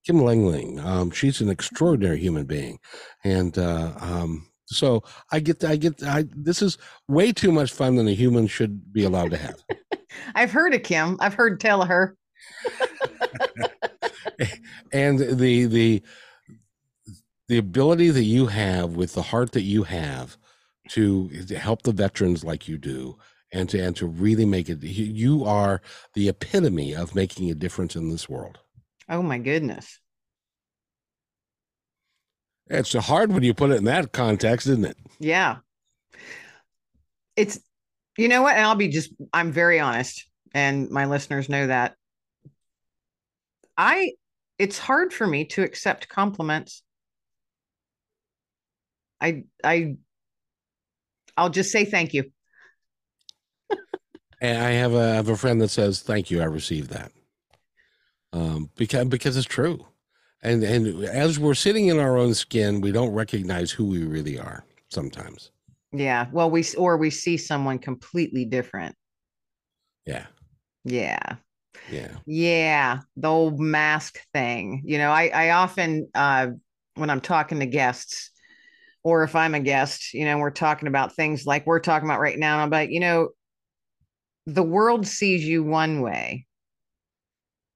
Kim 0.06 0.22
Lengling. 0.22 0.80
Um, 0.80 1.12
she's 1.12 1.42
an 1.42 1.50
extraordinary 1.50 2.20
human 2.20 2.46
being, 2.46 2.80
and 3.24 3.58
uh, 3.58 3.94
um, 4.00 4.48
so 4.66 5.04
I 5.32 5.40
get 5.40 5.64
I 5.64 5.76
get 5.76 6.04
I 6.04 6.26
this 6.36 6.62
is 6.62 6.78
way 7.08 7.32
too 7.32 7.52
much 7.52 7.72
fun 7.72 7.96
than 7.96 8.08
a 8.08 8.14
human 8.14 8.48
should 8.48 8.92
be 8.92 9.04
allowed 9.04 9.32
to 9.32 9.38
have. 9.38 9.64
I've 10.36 10.52
heard 10.52 10.74
of 10.74 10.84
Kim. 10.84 11.18
I've 11.20 11.34
heard 11.34 11.60
tell 11.60 11.82
of 11.82 11.88
her. 11.88 12.18
and 14.92 15.20
the 15.20 15.66
the 15.66 16.04
the 17.48 17.58
ability 17.58 18.10
that 18.10 18.24
you 18.24 18.48
have 18.48 18.96
with 18.96 19.14
the 19.14 19.22
heart 19.22 19.52
that 19.52 19.62
you 19.64 19.84
have 19.84 20.38
to, 20.90 21.30
to 21.46 21.58
help 21.58 21.84
the 21.84 21.92
veterans 21.92 22.44
like 22.44 22.68
you 22.68 22.78
do 22.78 23.18
and 23.52 23.70
to 23.70 23.80
and 23.80 23.96
to 23.96 24.08
really 24.08 24.46
make 24.46 24.70
it 24.70 24.82
you 24.82 25.44
are 25.46 25.82
the 26.14 26.30
epitome 26.30 26.94
of 26.96 27.16
making 27.16 27.52
a 27.52 27.56
difference 27.56 27.96
in 27.96 28.10
this 28.10 28.28
world. 28.28 28.60
Oh 29.10 29.22
my 29.22 29.38
goodness. 29.38 30.00
It's 32.68 32.94
hard 32.94 33.32
when 33.32 33.44
you 33.44 33.54
put 33.54 33.72
it 33.72 33.78
in 33.78 33.84
that 33.86 34.14
context 34.14 34.68
isn't 34.68 34.86
it? 34.86 34.98
Yeah. 35.20 35.58
It's 37.36 37.60
you 38.18 38.28
know 38.28 38.42
what? 38.42 38.56
And 38.56 38.66
i'll 38.66 38.76
be 38.76 38.88
just 38.88 39.12
i'm 39.34 39.52
very 39.52 39.80
honest 39.80 40.26
and 40.54 40.90
my 40.90 41.06
listeners 41.06 41.50
know 41.50 41.68
that. 41.68 41.96
I 43.78 44.12
it's 44.60 44.78
hard 44.78 45.14
for 45.14 45.28
me 45.28 45.46
to 45.46 45.64
accept 45.64 46.10
compliments 46.10 46.84
I 49.24 49.46
I 49.64 49.96
I'll 51.38 51.50
just 51.50 51.72
say 51.72 51.86
thank 51.86 52.14
you. 52.14 52.32
and 54.42 54.62
I 54.62 54.72
have 54.72 54.94
a, 54.94 55.00
I 55.00 55.16
have 55.16 55.30
a 55.30 55.38
friend 55.38 55.62
that 55.62 55.70
says, 55.70 56.02
"Thank 56.02 56.30
you, 56.30 56.42
I 56.42 56.46
received 56.46 56.90
that." 56.92 57.12
Um, 58.34 58.70
because 58.76 59.08
because 59.08 59.38
it's 59.38 59.48
true, 59.48 59.88
and 60.42 60.64
and 60.64 61.06
as 61.06 61.40
we're 61.40 61.54
sitting 61.54 61.88
in 61.88 62.00
our 62.00 62.18
own 62.18 62.34
skin, 62.34 62.82
we 62.82 62.92
don't 62.92 63.14
recognize 63.14 63.72
who 63.72 63.86
we 63.86 64.04
really 64.04 64.38
are 64.38 64.66
sometimes. 64.90 65.52
Yeah. 65.94 66.28
Well, 66.32 66.52
we 66.52 66.66
or 66.78 66.98
we 66.98 67.10
see 67.10 67.38
someone 67.38 67.80
completely 67.80 68.46
different. 68.46 68.96
Yeah. 70.06 70.26
Yeah. 70.84 71.38
Yeah. 71.90 72.18
Yeah. 72.26 73.00
The 73.18 73.28
old 73.28 73.60
mask 73.60 74.20
thing. 74.34 74.84
You 74.86 74.98
know, 74.98 75.12
I 75.12 75.28
I 75.28 75.50
often 75.52 76.10
uh 76.16 76.48
when 76.96 77.10
I'm 77.10 77.22
talking 77.22 77.60
to 77.60 77.66
guests, 77.66 78.32
or 79.04 79.24
if 79.24 79.36
I'm 79.36 79.56
a 79.56 79.60
guest, 79.60 80.14
you 80.14 80.26
know, 80.26 80.38
we're 80.38 80.52
talking 80.52 80.88
about 80.88 81.16
things 81.16 81.46
like 81.46 81.66
we're 81.66 81.80
talking 81.80 82.08
about 82.08 82.20
right 82.22 82.38
now. 82.38 82.64
And 82.64 82.92
you 82.92 83.00
know, 83.00 83.30
the 84.46 84.64
world 84.64 85.08
sees 85.08 85.46
you 85.46 85.64
one 85.64 86.02
way 86.02 86.46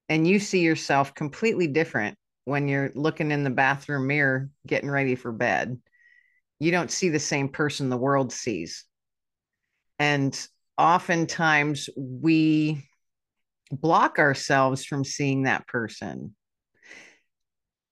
and 0.09 0.27
you 0.27 0.39
see 0.39 0.61
yourself 0.61 1.13
completely 1.13 1.67
different 1.67 2.17
when 2.45 2.67
you're 2.67 2.91
looking 2.95 3.31
in 3.31 3.43
the 3.43 3.49
bathroom 3.49 4.07
mirror 4.07 4.49
getting 4.65 4.89
ready 4.89 5.15
for 5.15 5.31
bed. 5.31 5.79
You 6.59 6.71
don't 6.71 6.91
see 6.91 7.09
the 7.09 7.19
same 7.19 7.49
person 7.49 7.89
the 7.89 7.97
world 7.97 8.31
sees. 8.31 8.85
And 9.99 10.47
oftentimes 10.77 11.89
we 11.97 12.87
block 13.71 14.19
ourselves 14.19 14.85
from 14.85 15.03
seeing 15.03 15.43
that 15.43 15.67
person. 15.67 16.35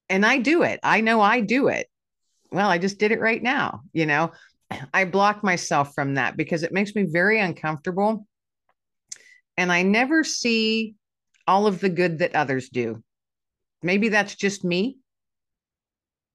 And 0.10 0.25
I 0.25 0.38
do 0.38 0.63
it. 0.63 0.79
I 0.84 1.01
know 1.01 1.22
I 1.22 1.41
do 1.41 1.67
it. 1.67 1.88
Well, 2.51 2.70
I 2.70 2.77
just 2.77 3.00
did 3.00 3.12
it 3.12 3.20
right 3.20 3.41
now. 3.41 3.82
You 3.91 4.05
know, 4.05 4.32
I 4.94 5.05
block 5.05 5.44
myself 5.44 5.94
from 5.94 6.15
that 6.15 6.38
because 6.38 6.63
it 6.63 6.74
makes 6.74 6.96
me 6.96 7.03
very 7.03 7.39
uncomfortable. 7.39 8.27
And 9.58 9.72
I 9.72 9.84
never 9.84 10.24
see 10.24 10.96
all 11.48 11.67
of 11.67 11.79
the 11.79 11.89
good 11.89 12.20
that 12.20 12.36
others 12.36 12.70
do. 12.70 13.03
Maybe 13.82 14.10
that's 14.10 14.36
just 14.36 14.63
me, 14.63 14.98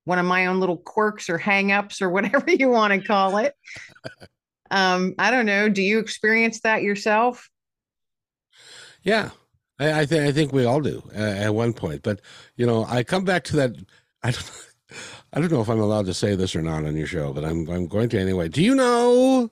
one 0.04 0.18
of 0.18 0.26
my 0.26 0.46
own 0.46 0.60
little 0.60 0.76
quirks 0.76 1.28
or 1.28 1.38
hangups 1.38 2.00
or 2.00 2.10
whatever 2.12 2.50
you 2.50 2.68
want 2.68 2.92
to 2.92 3.06
call 3.06 3.38
it. 3.38 3.54
um, 4.70 5.14
I 5.18 5.30
don't 5.30 5.46
know. 5.46 5.68
Do 5.68 5.82
you 5.82 5.98
experience 5.98 6.60
that 6.60 6.82
yourself? 6.82 7.48
Yeah, 9.02 9.30
I, 9.78 10.00
I 10.00 10.06
think 10.06 10.22
I 10.24 10.32
think 10.32 10.52
we 10.52 10.64
all 10.64 10.80
do 10.80 11.02
uh, 11.14 11.18
at 11.18 11.54
one 11.54 11.72
point. 11.72 12.02
But 12.02 12.20
you 12.56 12.66
know, 12.66 12.84
I 12.84 13.02
come 13.02 13.24
back 13.24 13.44
to 13.44 13.56
that. 13.56 13.76
I 14.22 14.30
don't. 14.32 14.66
I 15.32 15.40
don't 15.40 15.52
know 15.52 15.60
if 15.60 15.68
I'm 15.68 15.80
allowed 15.80 16.06
to 16.06 16.14
say 16.14 16.34
this 16.34 16.56
or 16.56 16.62
not 16.62 16.84
on 16.84 16.96
your 16.96 17.06
show, 17.06 17.32
but 17.32 17.44
I'm 17.44 17.68
I'm 17.70 17.86
going 17.86 18.08
to 18.10 18.18
anyway. 18.18 18.48
Do 18.48 18.62
you 18.62 18.74
know 18.74 19.50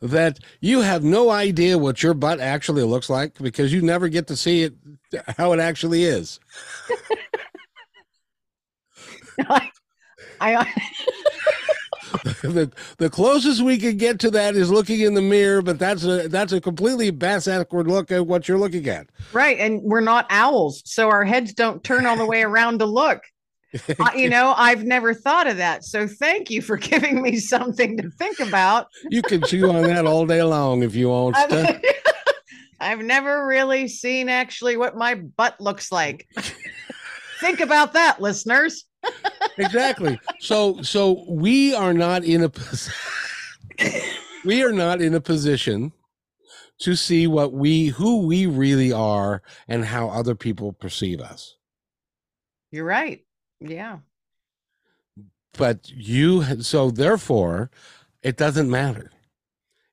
that 0.00 0.38
you 0.60 0.80
have 0.82 1.02
no 1.02 1.30
idea 1.30 1.78
what 1.78 2.02
your 2.02 2.14
butt 2.14 2.38
actually 2.40 2.82
looks 2.84 3.10
like 3.10 3.36
because 3.38 3.72
you 3.72 3.82
never 3.82 4.08
get 4.08 4.26
to 4.28 4.36
see 4.36 4.62
it 4.62 4.74
how 5.36 5.52
it 5.52 5.60
actually 5.60 6.04
is? 6.04 6.38
I, 9.48 9.70
I 10.40 10.72
the 12.42 12.70
the 12.98 13.10
closest 13.10 13.62
we 13.62 13.78
can 13.78 13.96
get 13.96 14.20
to 14.20 14.30
that 14.30 14.56
is 14.56 14.70
looking 14.70 15.00
in 15.00 15.14
the 15.14 15.22
mirror, 15.22 15.62
but 15.62 15.78
that's 15.78 16.04
a 16.04 16.28
that's 16.28 16.52
a 16.52 16.60
completely 16.60 17.10
bass 17.10 17.46
backward 17.46 17.86
look 17.88 18.10
at 18.10 18.26
what 18.26 18.48
you're 18.48 18.58
looking 18.58 18.88
at. 18.88 19.08
Right, 19.32 19.58
and 19.58 19.82
we're 19.82 20.00
not 20.00 20.26
owls, 20.30 20.82
so 20.84 21.08
our 21.08 21.24
heads 21.24 21.52
don't 21.52 21.82
turn 21.82 22.06
all 22.06 22.16
the 22.16 22.26
way 22.26 22.42
around 22.42 22.78
to 22.78 22.86
look. 22.86 23.22
uh, 24.00 24.10
you 24.14 24.28
know, 24.28 24.54
I've 24.56 24.84
never 24.84 25.12
thought 25.12 25.46
of 25.46 25.56
that. 25.58 25.84
So 25.84 26.06
thank 26.06 26.50
you 26.50 26.62
for 26.62 26.76
giving 26.76 27.22
me 27.22 27.38
something 27.38 27.96
to 27.98 28.10
think 28.10 28.40
about. 28.40 28.88
you 29.10 29.22
can 29.22 29.42
chew 29.42 29.70
on 29.70 29.82
that 29.82 30.06
all 30.06 30.26
day 30.26 30.42
long 30.42 30.82
if 30.82 30.94
you 30.94 31.08
want 31.08 31.36
to. 31.36 31.80
I've 32.80 33.00
never 33.00 33.46
really 33.46 33.88
seen 33.88 34.28
actually 34.28 34.76
what 34.76 34.96
my 34.96 35.14
butt 35.14 35.60
looks 35.60 35.90
like. 35.90 36.28
think 37.40 37.60
about 37.60 37.94
that, 37.94 38.20
listeners. 38.20 38.85
Exactly. 39.58 40.18
So 40.40 40.82
so 40.82 41.24
we 41.28 41.74
are 41.74 41.94
not 41.94 42.24
in 42.24 42.44
a 42.44 42.52
we 44.44 44.62
are 44.62 44.72
not 44.72 45.00
in 45.00 45.14
a 45.14 45.20
position 45.20 45.92
to 46.78 46.94
see 46.94 47.26
what 47.26 47.52
we 47.52 47.86
who 47.86 48.26
we 48.26 48.46
really 48.46 48.92
are 48.92 49.42
and 49.68 49.84
how 49.84 50.08
other 50.08 50.34
people 50.34 50.72
perceive 50.72 51.20
us. 51.20 51.56
You're 52.70 52.84
right. 52.84 53.24
Yeah. 53.60 53.98
But 55.56 55.90
you 55.90 56.62
so 56.62 56.90
therefore 56.90 57.70
it 58.22 58.36
doesn't 58.36 58.70
matter. 58.70 59.10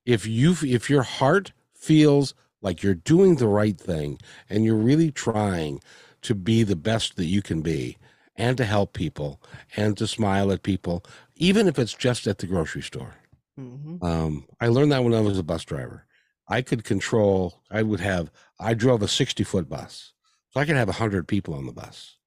If 0.06 0.28
you 0.28 0.56
if 0.63 0.89
your 0.89 1.04
heart 1.04 1.54
feels 1.73 2.34
like 2.62 2.82
you're 2.82 2.95
doing 2.95 3.36
the 3.36 3.47
right 3.47 3.78
thing 3.78 4.19
and 4.49 4.65
you're 4.65 4.76
really 4.76 5.12
trying 5.12 5.82
to 6.21 6.34
be 6.34 6.63
the 6.63 6.76
best 6.76 7.15
that 7.17 7.26
you 7.26 7.41
can 7.41 7.62
be 7.62 7.97
and 8.36 8.58
to 8.58 8.65
help 8.65 8.93
people 8.93 9.41
and 9.76 9.98
to 9.98 10.08
smile 10.08 10.52
at 10.52 10.63
people, 10.63 11.06
even 11.36 11.67
if 11.67 11.78
it's 11.78 11.93
just 11.93 12.28
at 12.28 12.39
the 12.39 12.48
grocery 12.48 12.82
store. 12.82 13.15
Mm-hmm. 13.60 14.04
Um, 14.04 14.46
I 14.60 14.67
learned 14.67 14.91
that 14.91 15.04
when 15.04 15.13
I 15.13 15.22
was 15.22 15.38
a 15.38 15.43
bus 15.43 15.63
driver. 15.63 16.06
I 16.48 16.62
could 16.62 16.84
control, 16.84 17.62
I 17.72 17.84
would 17.84 18.00
have, 18.00 18.32
I 18.60 18.74
drove 18.74 19.02
a 19.02 19.08
60 19.08 19.43
foot 19.43 19.69
bus. 19.69 20.13
So 20.50 20.60
I 20.60 20.65
could 20.65 20.76
have 20.76 20.88
100 20.88 21.28
people 21.28 21.54
on 21.54 21.65
the 21.65 21.72
bus. 21.72 22.17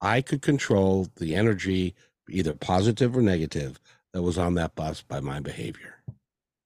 I 0.00 0.20
could 0.20 0.42
control 0.42 1.08
the 1.16 1.34
energy, 1.34 1.94
either 2.28 2.54
positive 2.54 3.16
or 3.16 3.22
negative, 3.22 3.78
that 4.12 4.22
was 4.22 4.38
on 4.38 4.54
that 4.54 4.74
bus 4.74 5.02
by 5.02 5.20
my 5.20 5.40
behavior. 5.40 6.02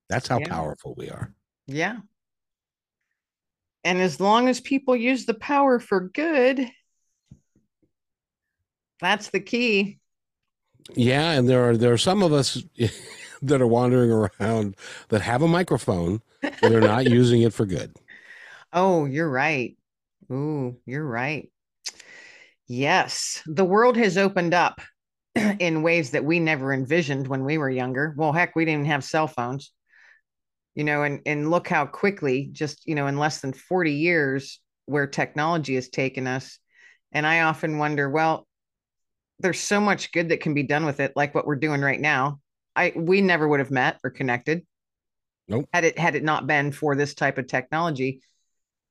That's 0.09 0.29
how 0.29 0.39
yeah. 0.39 0.49
powerful 0.49 0.95
we 0.97 1.11
are. 1.11 1.33
Yeah. 1.67 1.99
And 3.85 4.01
as 4.01 4.21
long 4.21 4.49
as 4.49 4.61
people 4.61 4.97
use 4.97 5.27
the 5.27 5.35
power 5.35 5.79
for 5.79 6.09
good, 6.09 6.69
that's 9.01 9.31
the 9.31 9.41
key. 9.41 9.99
Yeah, 10.95 11.33
and 11.33 11.49
there 11.49 11.69
are 11.69 11.77
there 11.77 11.93
are 11.93 11.99
some 11.99 12.23
of 12.23 12.33
us 12.33 12.63
that 13.43 13.61
are 13.61 13.67
wandering 13.67 14.11
around 14.11 14.77
that 15.09 15.23
have 15.23 15.43
a 15.43 15.49
microphone 15.49 16.23
are 16.63 16.81
not 16.81 17.07
using 17.07 17.43
it 17.43 17.53
for 17.53 17.67
good. 17.67 17.95
Oh, 18.73 19.05
you're 19.05 19.31
right. 19.31 19.77
Ooh, 20.31 20.79
you're 20.87 21.07
right. 21.07 21.51
Yes, 22.69 23.43
the 23.47 23.65
world 23.65 23.97
has 23.97 24.19
opened 24.19 24.55
up 24.55 24.81
in 25.35 25.83
ways 25.83 26.11
that 26.11 26.25
we 26.25 26.41
never 26.41 26.73
envisioned 26.73 27.29
when 27.29 27.45
we 27.45 27.59
were 27.59 27.71
younger. 27.71 28.15
Well, 28.17 28.33
heck, 28.33 28.57
we 28.57 28.65
didn't 28.65 28.87
have 28.87 29.05
cell 29.05 29.29
phones. 29.29 29.73
You 30.75 30.85
know, 30.85 31.05
and 31.05 31.21
and 31.25 31.51
look 31.51 31.69
how 31.69 31.87
quickly 31.87 32.51
just, 32.53 32.87
you 32.87 32.95
know, 32.95 33.07
in 33.07 33.19
less 33.19 33.41
than 33.41 33.53
40 33.53 33.93
years 33.93 34.61
where 34.85 35.07
technology 35.07 35.75
has 35.77 35.89
taken 35.89 36.27
us. 36.27 36.59
And 37.13 37.27
I 37.27 37.41
often 37.43 37.79
wonder, 37.79 38.11
well, 38.11 38.46
there's 39.41 39.61
so 39.61 39.81
much 39.81 40.13
good 40.13 40.31
that 40.31 40.41
can 40.41 40.55
be 40.55 40.63
done 40.63 40.87
with 40.87 41.01
it, 41.01 41.13
like 41.17 41.35
what 41.35 41.47
we're 41.47 41.57
doing 41.57 41.81
right 41.81 42.01
now. 42.01 42.41
I 42.75 42.93
we 42.95 43.21
never 43.21 43.47
would 43.49 43.61
have 43.61 43.71
met 43.71 43.99
or 44.05 44.11
connected. 44.11 44.67
Nope. 45.49 45.69
Had 45.73 45.85
it 45.85 45.99
had 45.99 46.15
it 46.15 46.25
not 46.25 46.47
been 46.47 46.73
for 46.73 46.97
this 46.97 47.15
type 47.15 47.39
of 47.39 47.47
technology. 47.47 48.21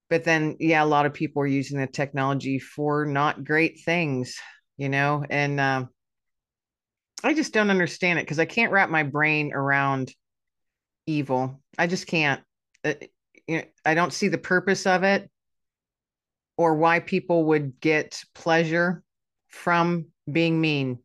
But 0.09 0.23
then 0.23 0.57
yeah, 0.59 0.83
a 0.83 0.85
lot 0.85 1.05
of 1.05 1.13
people 1.13 1.41
are 1.41 1.47
using 1.47 1.79
the 1.79 1.87
technology 1.87 2.59
for 2.59 3.05
not 3.05 3.43
great 3.43 3.81
things, 3.83 4.37
you 4.77 4.89
know, 4.89 5.25
and 5.29 5.59
uh, 5.59 5.85
I 7.23 7.33
just 7.33 7.53
don't 7.53 7.71
understand 7.71 8.19
it 8.19 8.23
because 8.23 8.39
I 8.39 8.45
can't 8.45 8.71
wrap 8.71 8.89
my 8.89 9.03
brain 9.03 9.51
around 9.53 10.13
evil. 11.07 11.61
I 11.77 11.87
just 11.87 12.07
can't. 12.07 12.41
Uh, 12.83 12.93
you 13.47 13.57
know, 13.57 13.63
I 13.83 13.95
don't 13.95 14.13
see 14.13 14.27
the 14.27 14.37
purpose 14.37 14.85
of 14.85 15.03
it 15.03 15.29
or 16.57 16.75
why 16.75 16.99
people 16.99 17.45
would 17.45 17.79
get 17.79 18.21
pleasure 18.33 19.03
from 19.55 20.07
being 20.31 20.59
mean. 20.59 20.99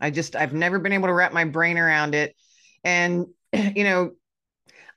I 0.00 0.10
just, 0.10 0.36
I've 0.36 0.52
never 0.52 0.78
been 0.78 0.92
able 0.92 1.08
to 1.08 1.12
wrap 1.12 1.32
my 1.32 1.44
brain 1.44 1.76
around 1.76 2.14
it. 2.14 2.34
And, 2.84 3.26
you 3.52 3.84
know, 3.84 4.12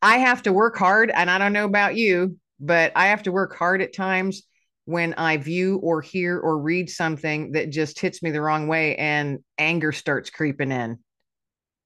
I 0.02 0.18
have 0.20 0.44
to 0.44 0.54
work 0.54 0.78
hard, 0.78 1.12
and 1.14 1.30
I 1.30 1.38
don't 1.38 1.54
know 1.54 1.66
about 1.66 1.96
you, 1.96 2.38
but 2.60 2.92
I 2.96 3.08
have 3.08 3.24
to 3.24 3.32
work 3.32 3.56
hard 3.56 3.82
at 3.82 3.94
times 3.94 4.44
when 4.86 5.14
I 5.14 5.38
view 5.38 5.78
or 5.78 6.02
hear 6.02 6.40
or 6.40 6.60
read 6.60 6.90
something 6.90 7.52
that 7.52 7.70
just 7.70 8.00
hits 8.00 8.24
me 8.24 8.32
the 8.32 8.42
wrong 8.42 8.68
way 8.68 8.96
and 8.96 9.40
anger 9.58 9.92
starts 9.92 10.30
creeping 10.30 10.72
in. 10.72 11.00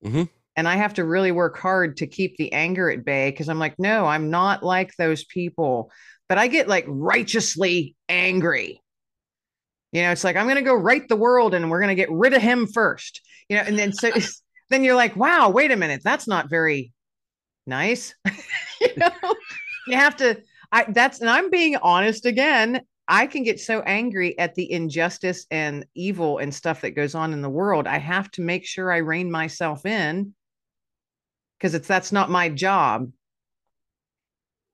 Mm-hmm. 0.03 0.23
And 0.55 0.67
I 0.67 0.77
have 0.77 0.93
to 0.93 1.03
really 1.03 1.33
work 1.33 1.57
hard 1.57 1.97
to 1.97 2.07
keep 2.07 2.37
the 2.37 2.53
anger 2.53 2.89
at 2.89 3.03
bay 3.03 3.31
because 3.31 3.49
I'm 3.49 3.59
like, 3.59 3.75
no, 3.77 4.05
I'm 4.05 4.29
not 4.29 4.63
like 4.63 4.93
those 4.97 5.25
people. 5.25 5.91
But 6.29 6.37
I 6.37 6.47
get 6.47 6.69
like 6.69 6.85
righteously 6.87 7.95
angry 8.07 8.81
you 9.95 10.01
know, 10.01 10.11
it's 10.11 10.25
like, 10.25 10.35
I'm 10.35 10.45
going 10.45 10.57
to 10.57 10.61
go 10.61 10.75
right 10.75 11.07
the 11.07 11.15
world 11.15 11.53
and 11.53 11.71
we're 11.71 11.79
going 11.79 11.87
to 11.87 11.95
get 11.95 12.11
rid 12.11 12.33
of 12.33 12.41
him 12.41 12.67
first. 12.67 13.21
You 13.47 13.55
know, 13.55 13.63
and 13.63 13.79
then 13.79 13.93
so 13.93 14.11
then 14.69 14.83
you're 14.83 14.93
like, 14.93 15.15
wow, 15.15 15.49
wait 15.49 15.71
a 15.71 15.77
minute. 15.77 16.01
That's 16.03 16.27
not 16.27 16.49
very 16.49 16.91
nice. 17.65 18.13
you 18.81 18.89
know, 18.97 19.09
you 19.87 19.95
have 19.95 20.17
to, 20.17 20.41
I, 20.69 20.83
that's, 20.89 21.21
and 21.21 21.29
I'm 21.29 21.49
being 21.49 21.77
honest 21.77 22.25
again. 22.25 22.81
I 23.07 23.25
can 23.25 23.43
get 23.43 23.61
so 23.61 23.79
angry 23.83 24.37
at 24.37 24.55
the 24.55 24.69
injustice 24.69 25.45
and 25.49 25.85
evil 25.95 26.39
and 26.39 26.53
stuff 26.53 26.81
that 26.81 26.91
goes 26.91 27.15
on 27.15 27.31
in 27.31 27.41
the 27.41 27.49
world. 27.49 27.87
I 27.87 27.99
have 27.99 28.29
to 28.31 28.41
make 28.41 28.65
sure 28.65 28.91
I 28.91 28.97
rein 28.97 29.31
myself 29.31 29.85
in 29.85 30.33
because 31.57 31.73
it's 31.73 31.87
that's 31.87 32.11
not 32.11 32.29
my 32.29 32.49
job. 32.49 33.13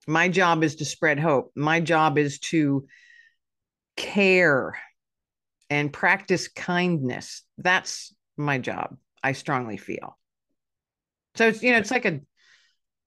My 0.08 0.30
job 0.30 0.64
is 0.64 0.78
to 0.78 0.86
spread 0.86 1.20
hope. 1.20 1.52
My 1.56 1.80
job 1.80 2.18
is 2.18 2.40
to 2.40 2.88
care 3.98 4.74
and 5.72 5.92
practice 5.92 6.50
kindness. 6.50 7.44
That's 7.58 8.14
my 8.38 8.60
job. 8.60 8.98
I 9.24 9.32
strongly 9.32 9.78
feel. 9.78 10.18
So 11.36 11.48
it's 11.48 11.64
you 11.64 11.72
know 11.72 11.78
it's 11.78 11.92
like 11.92 12.06
a 12.06 12.20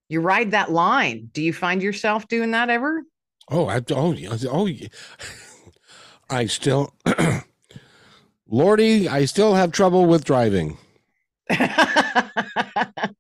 you 0.09 0.20
ride 0.20 0.53
that 0.53 0.72
line. 0.72 1.29
Do 1.31 1.42
you 1.42 1.53
find 1.53 1.83
yourself 1.83 2.27
doing 2.27 2.53
that 2.53 2.70
ever? 2.70 3.05
Oh, 3.50 3.68
I 3.68 3.83
oh 3.90 4.16
oh 4.50 4.77
I 6.31 6.46
still 6.46 6.94
Lordy, 8.48 9.09
I 9.09 9.27
still 9.27 9.55
have 9.55 9.70
trouble 9.70 10.07
with 10.07 10.24
driving. 10.24 10.79
I 11.50 13.11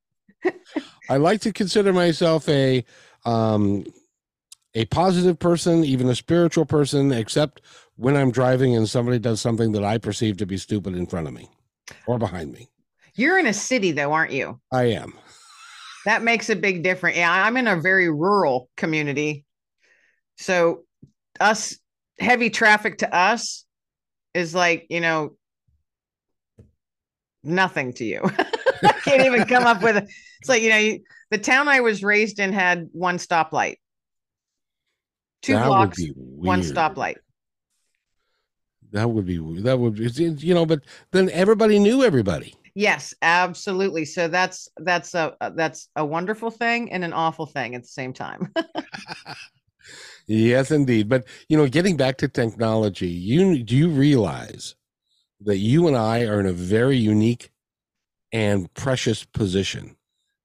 like 1.18 1.42
to 1.42 1.52
consider 1.52 1.92
myself 1.92 2.48
a 2.48 2.82
um, 3.26 3.84
a 4.74 4.86
positive 4.86 5.38
person, 5.38 5.84
even 5.84 6.08
a 6.08 6.14
spiritual 6.14 6.64
person, 6.64 7.12
except 7.12 7.60
when 7.96 8.16
I'm 8.16 8.30
driving 8.30 8.74
and 8.76 8.88
somebody 8.88 9.18
does 9.18 9.40
something 9.40 9.72
that 9.72 9.84
I 9.84 9.98
perceive 9.98 10.36
to 10.38 10.46
be 10.46 10.58
stupid 10.58 10.94
in 10.94 11.06
front 11.06 11.28
of 11.28 11.34
me 11.34 11.48
or 12.06 12.18
behind 12.18 12.52
me. 12.52 12.70
You're 13.14 13.38
in 13.38 13.46
a 13.46 13.52
city, 13.52 13.92
though, 13.92 14.12
aren't 14.12 14.32
you? 14.32 14.60
I 14.72 14.84
am. 14.84 15.14
That 16.04 16.22
makes 16.22 16.50
a 16.50 16.56
big 16.56 16.82
difference. 16.82 17.16
Yeah, 17.16 17.32
I'm 17.32 17.56
in 17.56 17.68
a 17.68 17.80
very 17.80 18.10
rural 18.10 18.68
community. 18.76 19.44
So, 20.36 20.82
us 21.40 21.76
heavy 22.18 22.50
traffic 22.50 22.98
to 22.98 23.14
us 23.14 23.64
is 24.34 24.54
like, 24.54 24.86
you 24.90 25.00
know, 25.00 25.36
nothing 27.42 27.92
to 27.94 28.04
you. 28.04 28.20
I 28.82 28.92
can't 29.04 29.24
even 29.24 29.44
come 29.44 29.64
up 29.64 29.82
with 29.82 29.96
it. 29.96 30.04
It's 30.40 30.48
like, 30.48 30.62
you 30.62 30.70
know, 30.70 30.76
you, 30.76 31.00
the 31.30 31.38
town 31.38 31.68
I 31.68 31.80
was 31.80 32.02
raised 32.02 32.40
in 32.40 32.52
had 32.52 32.88
one 32.92 33.18
stoplight, 33.18 33.76
two 35.42 35.54
That 35.54 35.66
blocks, 35.66 36.02
one 36.14 36.60
stoplight. 36.60 37.16
That 38.94 39.10
would 39.10 39.26
be 39.26 39.38
that 39.62 39.78
would 39.78 39.96
be 39.96 40.08
you 40.38 40.54
know, 40.54 40.64
but 40.64 40.80
then 41.10 41.28
everybody 41.30 41.78
knew 41.78 42.02
everybody. 42.02 42.54
Yes, 42.76 43.12
absolutely. 43.22 44.04
So 44.04 44.28
that's 44.28 44.68
that's 44.78 45.14
a 45.14 45.36
uh, 45.40 45.50
that's 45.50 45.88
a 45.96 46.04
wonderful 46.04 46.50
thing 46.50 46.90
and 46.92 47.04
an 47.04 47.12
awful 47.12 47.46
thing 47.46 47.74
at 47.74 47.82
the 47.82 47.88
same 47.88 48.12
time. 48.12 48.52
Yes, 50.26 50.70
indeed. 50.70 51.08
But 51.08 51.26
you 51.48 51.56
know, 51.56 51.68
getting 51.68 51.96
back 51.96 52.16
to 52.18 52.28
technology, 52.28 53.08
you 53.08 53.62
do 53.62 53.76
you 53.76 53.88
realize 53.90 54.74
that 55.40 55.58
you 55.58 55.86
and 55.86 55.96
I 55.96 56.22
are 56.22 56.40
in 56.40 56.46
a 56.46 56.52
very 56.52 56.96
unique 56.96 57.50
and 58.32 58.72
precious 58.72 59.24
position, 59.24 59.96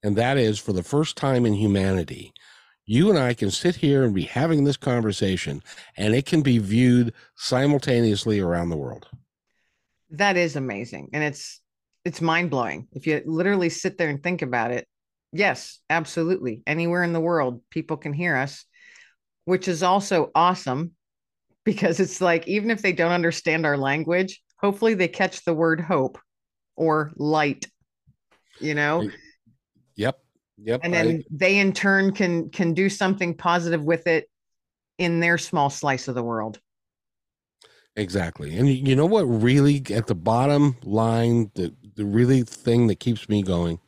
and 0.02 0.16
that 0.16 0.36
is 0.36 0.58
for 0.58 0.72
the 0.74 0.82
first 0.82 1.16
time 1.16 1.46
in 1.46 1.54
humanity, 1.54 2.34
you 2.90 3.08
and 3.08 3.18
I 3.18 3.34
can 3.34 3.52
sit 3.52 3.76
here 3.76 4.02
and 4.02 4.12
be 4.12 4.24
having 4.24 4.64
this 4.64 4.76
conversation, 4.76 5.62
and 5.96 6.12
it 6.12 6.26
can 6.26 6.42
be 6.42 6.58
viewed 6.58 7.14
simultaneously 7.36 8.40
around 8.40 8.70
the 8.70 8.76
world. 8.76 9.06
that 10.10 10.36
is 10.36 10.56
amazing 10.56 11.08
and 11.12 11.22
it's 11.22 11.60
it's 12.04 12.20
mind-blowing 12.20 12.88
if 12.92 13.06
you 13.06 13.22
literally 13.26 13.68
sit 13.68 13.96
there 13.96 14.08
and 14.08 14.22
think 14.22 14.42
about 14.42 14.72
it. 14.72 14.88
Yes, 15.32 15.78
absolutely. 15.88 16.62
Anywhere 16.66 17.04
in 17.04 17.12
the 17.12 17.20
world 17.20 17.60
people 17.70 17.96
can 17.96 18.12
hear 18.12 18.34
us, 18.34 18.64
which 19.44 19.68
is 19.68 19.84
also 19.84 20.32
awesome 20.34 20.90
because 21.64 22.00
it's 22.00 22.20
like 22.20 22.48
even 22.48 22.70
if 22.70 22.82
they 22.82 22.92
don't 22.92 23.12
understand 23.12 23.64
our 23.66 23.76
language, 23.76 24.42
hopefully 24.56 24.94
they 24.94 25.06
catch 25.06 25.44
the 25.44 25.54
word 25.54 25.80
hope 25.80 26.18
or 26.74 27.12
light, 27.16 27.66
you 28.60 28.74
know? 28.74 29.08
Yep. 29.94 30.18
Yep. 30.62 30.80
and 30.84 30.94
I- 30.94 31.02
then 31.02 31.24
they 31.30 31.58
in 31.58 31.72
turn 31.72 32.12
can 32.12 32.50
can 32.50 32.74
do 32.74 32.88
something 32.88 33.34
positive 33.36 33.84
with 33.84 34.06
it 34.06 34.28
in 34.98 35.20
their 35.20 35.38
small 35.38 35.70
slice 35.70 36.08
of 36.08 36.14
the 36.14 36.22
world 36.22 36.60
Exactly. 37.96 38.56
And 38.56 38.68
you 38.68 38.94
know 38.94 39.06
what 39.06 39.24
really 39.24 39.82
at 39.92 40.06
the 40.06 40.14
bottom 40.14 40.76
line, 40.84 41.50
the, 41.54 41.74
the 41.96 42.04
really 42.04 42.42
thing 42.42 42.86
that 42.86 43.00
keeps 43.00 43.28
me 43.28 43.42
going. 43.42 43.80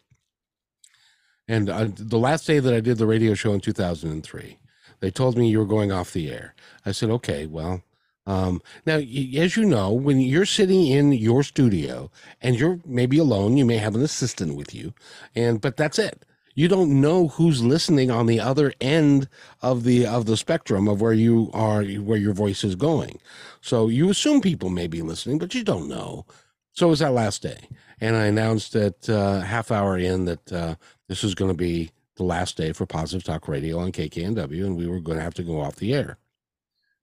And 1.48 1.70
uh, 1.70 1.88
the 1.94 2.18
last 2.18 2.46
day 2.46 2.58
that 2.58 2.74
I 2.74 2.80
did 2.80 2.98
the 2.98 3.06
radio 3.06 3.34
show 3.34 3.52
in 3.52 3.60
2003, 3.60 4.58
they 5.00 5.10
told 5.10 5.36
me 5.36 5.48
you 5.48 5.58
were 5.58 5.66
going 5.66 5.92
off 5.92 6.12
the 6.12 6.30
air. 6.30 6.54
I 6.84 6.92
said, 6.92 7.10
okay, 7.10 7.46
well, 7.46 7.82
um, 8.26 8.62
now, 8.86 8.96
as 8.96 9.56
you 9.56 9.64
know, 9.64 9.92
when 9.92 10.20
you're 10.20 10.46
sitting 10.46 10.86
in 10.86 11.12
your 11.12 11.42
studio 11.42 12.10
and 12.40 12.56
you're 12.56 12.80
maybe 12.86 13.18
alone, 13.18 13.56
you 13.56 13.64
may 13.64 13.78
have 13.78 13.96
an 13.96 14.02
assistant 14.02 14.54
with 14.54 14.72
you, 14.74 14.94
and 15.34 15.60
but 15.60 15.76
that's 15.76 15.98
it. 15.98 16.24
You 16.54 16.68
don't 16.68 17.00
know 17.00 17.28
who's 17.28 17.62
listening 17.62 18.10
on 18.10 18.26
the 18.26 18.40
other 18.40 18.72
end 18.80 19.28
of 19.62 19.84
the 19.84 20.06
of 20.06 20.26
the 20.26 20.36
spectrum 20.36 20.86
of 20.86 21.00
where 21.00 21.12
you 21.12 21.50
are, 21.54 21.82
where 21.84 22.18
your 22.18 22.34
voice 22.34 22.62
is 22.62 22.74
going. 22.74 23.20
So 23.60 23.88
you 23.88 24.10
assume 24.10 24.40
people 24.40 24.68
may 24.68 24.86
be 24.86 25.02
listening, 25.02 25.38
but 25.38 25.54
you 25.54 25.64
don't 25.64 25.88
know. 25.88 26.26
So 26.72 26.86
it 26.86 26.90
was 26.90 26.98
that 26.98 27.12
last 27.12 27.42
day, 27.42 27.68
and 28.00 28.16
I 28.16 28.26
announced 28.26 28.72
that 28.72 29.08
uh, 29.08 29.40
half 29.40 29.70
hour 29.70 29.98
in 29.98 30.26
that 30.26 30.52
uh, 30.52 30.74
this 31.08 31.22
was 31.22 31.34
going 31.34 31.50
to 31.50 31.56
be 31.56 31.90
the 32.16 32.24
last 32.24 32.56
day 32.56 32.72
for 32.72 32.86
Positive 32.86 33.24
Talk 33.24 33.48
Radio 33.48 33.78
on 33.78 33.92
KKNW, 33.92 34.66
and 34.66 34.76
we 34.76 34.86
were 34.86 35.00
going 35.00 35.18
to 35.18 35.24
have 35.24 35.34
to 35.34 35.42
go 35.42 35.60
off 35.60 35.76
the 35.76 35.94
air. 35.94 36.18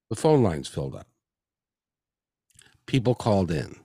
The 0.09 0.15
phone 0.15 0.43
lines 0.43 0.67
filled 0.67 0.95
up. 0.95 1.07
People 2.85 3.15
called 3.15 3.51
in. 3.51 3.75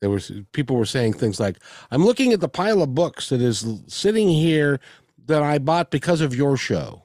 There 0.00 0.10
was 0.10 0.32
people 0.50 0.76
were 0.76 0.84
saying 0.84 1.14
things 1.14 1.38
like, 1.38 1.58
"I'm 1.90 2.04
looking 2.04 2.32
at 2.32 2.40
the 2.40 2.48
pile 2.48 2.82
of 2.82 2.94
books 2.94 3.28
that 3.28 3.40
is 3.40 3.64
sitting 3.86 4.28
here 4.28 4.80
that 5.26 5.42
I 5.42 5.58
bought 5.58 5.90
because 5.90 6.20
of 6.20 6.34
your 6.34 6.56
show." 6.56 7.02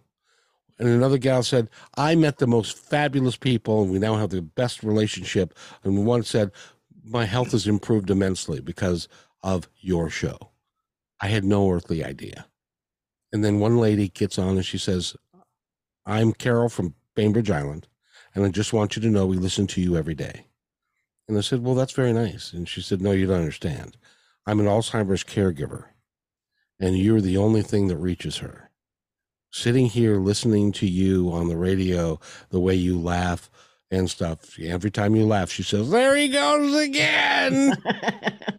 And 0.79 0.87
another 0.87 1.17
gal 1.17 1.41
said, 1.41 1.69
I 1.97 2.13
met 2.15 2.37
the 2.37 2.45
most 2.45 2.77
fabulous 2.77 3.35
people 3.35 3.81
and 3.81 3.91
we 3.91 3.97
now 3.97 4.15
have 4.15 4.29
the 4.29 4.43
best 4.43 4.83
relationship. 4.83 5.57
And 5.83 6.05
one 6.05 6.23
said, 6.23 6.51
My 7.03 7.25
health 7.25 7.51
has 7.51 7.67
improved 7.67 8.11
immensely 8.11 8.61
because 8.61 9.07
of 9.41 9.67
your 9.79 10.09
show. 10.09 10.51
I 11.19 11.27
had 11.29 11.43
no 11.43 11.71
earthly 11.71 12.03
idea. 12.03 12.45
And 13.31 13.43
then 13.43 13.59
one 13.59 13.77
lady 13.77 14.09
gets 14.09 14.37
on 14.37 14.57
and 14.57 14.65
she 14.65 14.77
says, 14.77 15.15
I'm 16.05 16.33
Carol 16.33 16.69
from 16.69 16.93
Bainbridge 17.15 17.49
Island, 17.49 17.87
and 18.33 18.45
I 18.45 18.49
just 18.49 18.71
want 18.71 18.95
you 18.95 19.01
to 19.01 19.09
know 19.09 19.25
we 19.25 19.37
listen 19.37 19.67
to 19.67 19.81
you 19.81 19.97
every 19.97 20.15
day. 20.15 20.45
And 21.27 21.37
I 21.37 21.41
said, 21.41 21.63
Well, 21.63 21.75
that's 21.75 21.91
very 21.91 22.13
nice. 22.13 22.53
And 22.53 22.69
she 22.69 22.81
said, 22.81 23.01
No, 23.01 23.11
you 23.11 23.25
don't 23.25 23.39
understand. 23.39 23.97
I'm 24.45 24.59
an 24.59 24.67
Alzheimer's 24.67 25.23
caregiver, 25.23 25.85
and 26.79 26.97
you're 26.97 27.21
the 27.21 27.37
only 27.37 27.61
thing 27.61 27.87
that 27.87 27.97
reaches 27.97 28.37
her 28.37 28.67
sitting 29.51 29.87
here 29.87 30.17
listening 30.17 30.71
to 30.73 30.87
you 30.87 31.31
on 31.31 31.47
the 31.47 31.57
radio, 31.57 32.19
the 32.49 32.59
way 32.59 32.75
you 32.75 32.99
laugh 32.99 33.49
and 33.89 34.09
stuff. 34.09 34.59
Every 34.59 34.91
time 34.91 35.15
you 35.15 35.25
laugh, 35.25 35.49
she 35.49 35.63
says, 35.63 35.89
There 35.89 36.15
he 36.15 36.27
goes 36.27 36.75
again. 36.75 37.75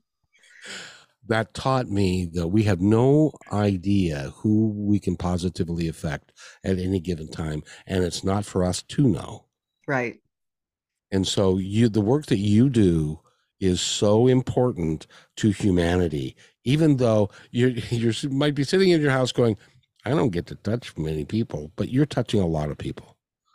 that 1.29 1.55
taught 1.55 1.89
me 1.89 2.29
that 2.33 2.49
we 2.49 2.65
have 2.65 2.81
no 2.81 3.33
idea 3.53 4.33
who 4.37 4.69
we 4.75 4.99
can 4.99 5.17
positively 5.17 5.87
affect 5.89 6.33
at 6.65 6.79
any 6.79 7.01
given 7.01 7.29
time. 7.31 7.63
And 7.87 8.03
it's 8.03 8.25
not 8.25 8.45
for 8.45 8.65
us 8.65 8.83
to 8.83 9.07
know. 9.07 9.45
right 9.87 10.19
And 11.11 11.27
so 11.27 11.59
you 11.59 11.89
the 11.89 12.01
work 12.01 12.27
that 12.27 12.39
you 12.39 12.69
do 12.71 13.21
is 13.61 13.81
so 13.81 14.27
important 14.27 15.07
to 15.37 15.51
humanity, 15.51 16.37
even 16.65 16.97
though 16.97 17.31
you're 17.51 17.71
you 17.91 18.13
might 18.31 18.55
be 18.55 18.65
sitting 18.65 18.91
in 18.91 19.01
your 19.01 19.11
house 19.11 19.33
going, 19.33 19.57
I 20.05 20.11
don't 20.11 20.31
get 20.31 20.47
to 20.47 20.55
touch 20.57 20.97
many 20.97 21.25
people, 21.25 21.73
but 21.77 21.91
you're 21.91 22.07
touching 22.07 22.41
a 22.41 22.47
lot 22.47 22.71
of 22.71 22.79
people. 22.79 23.18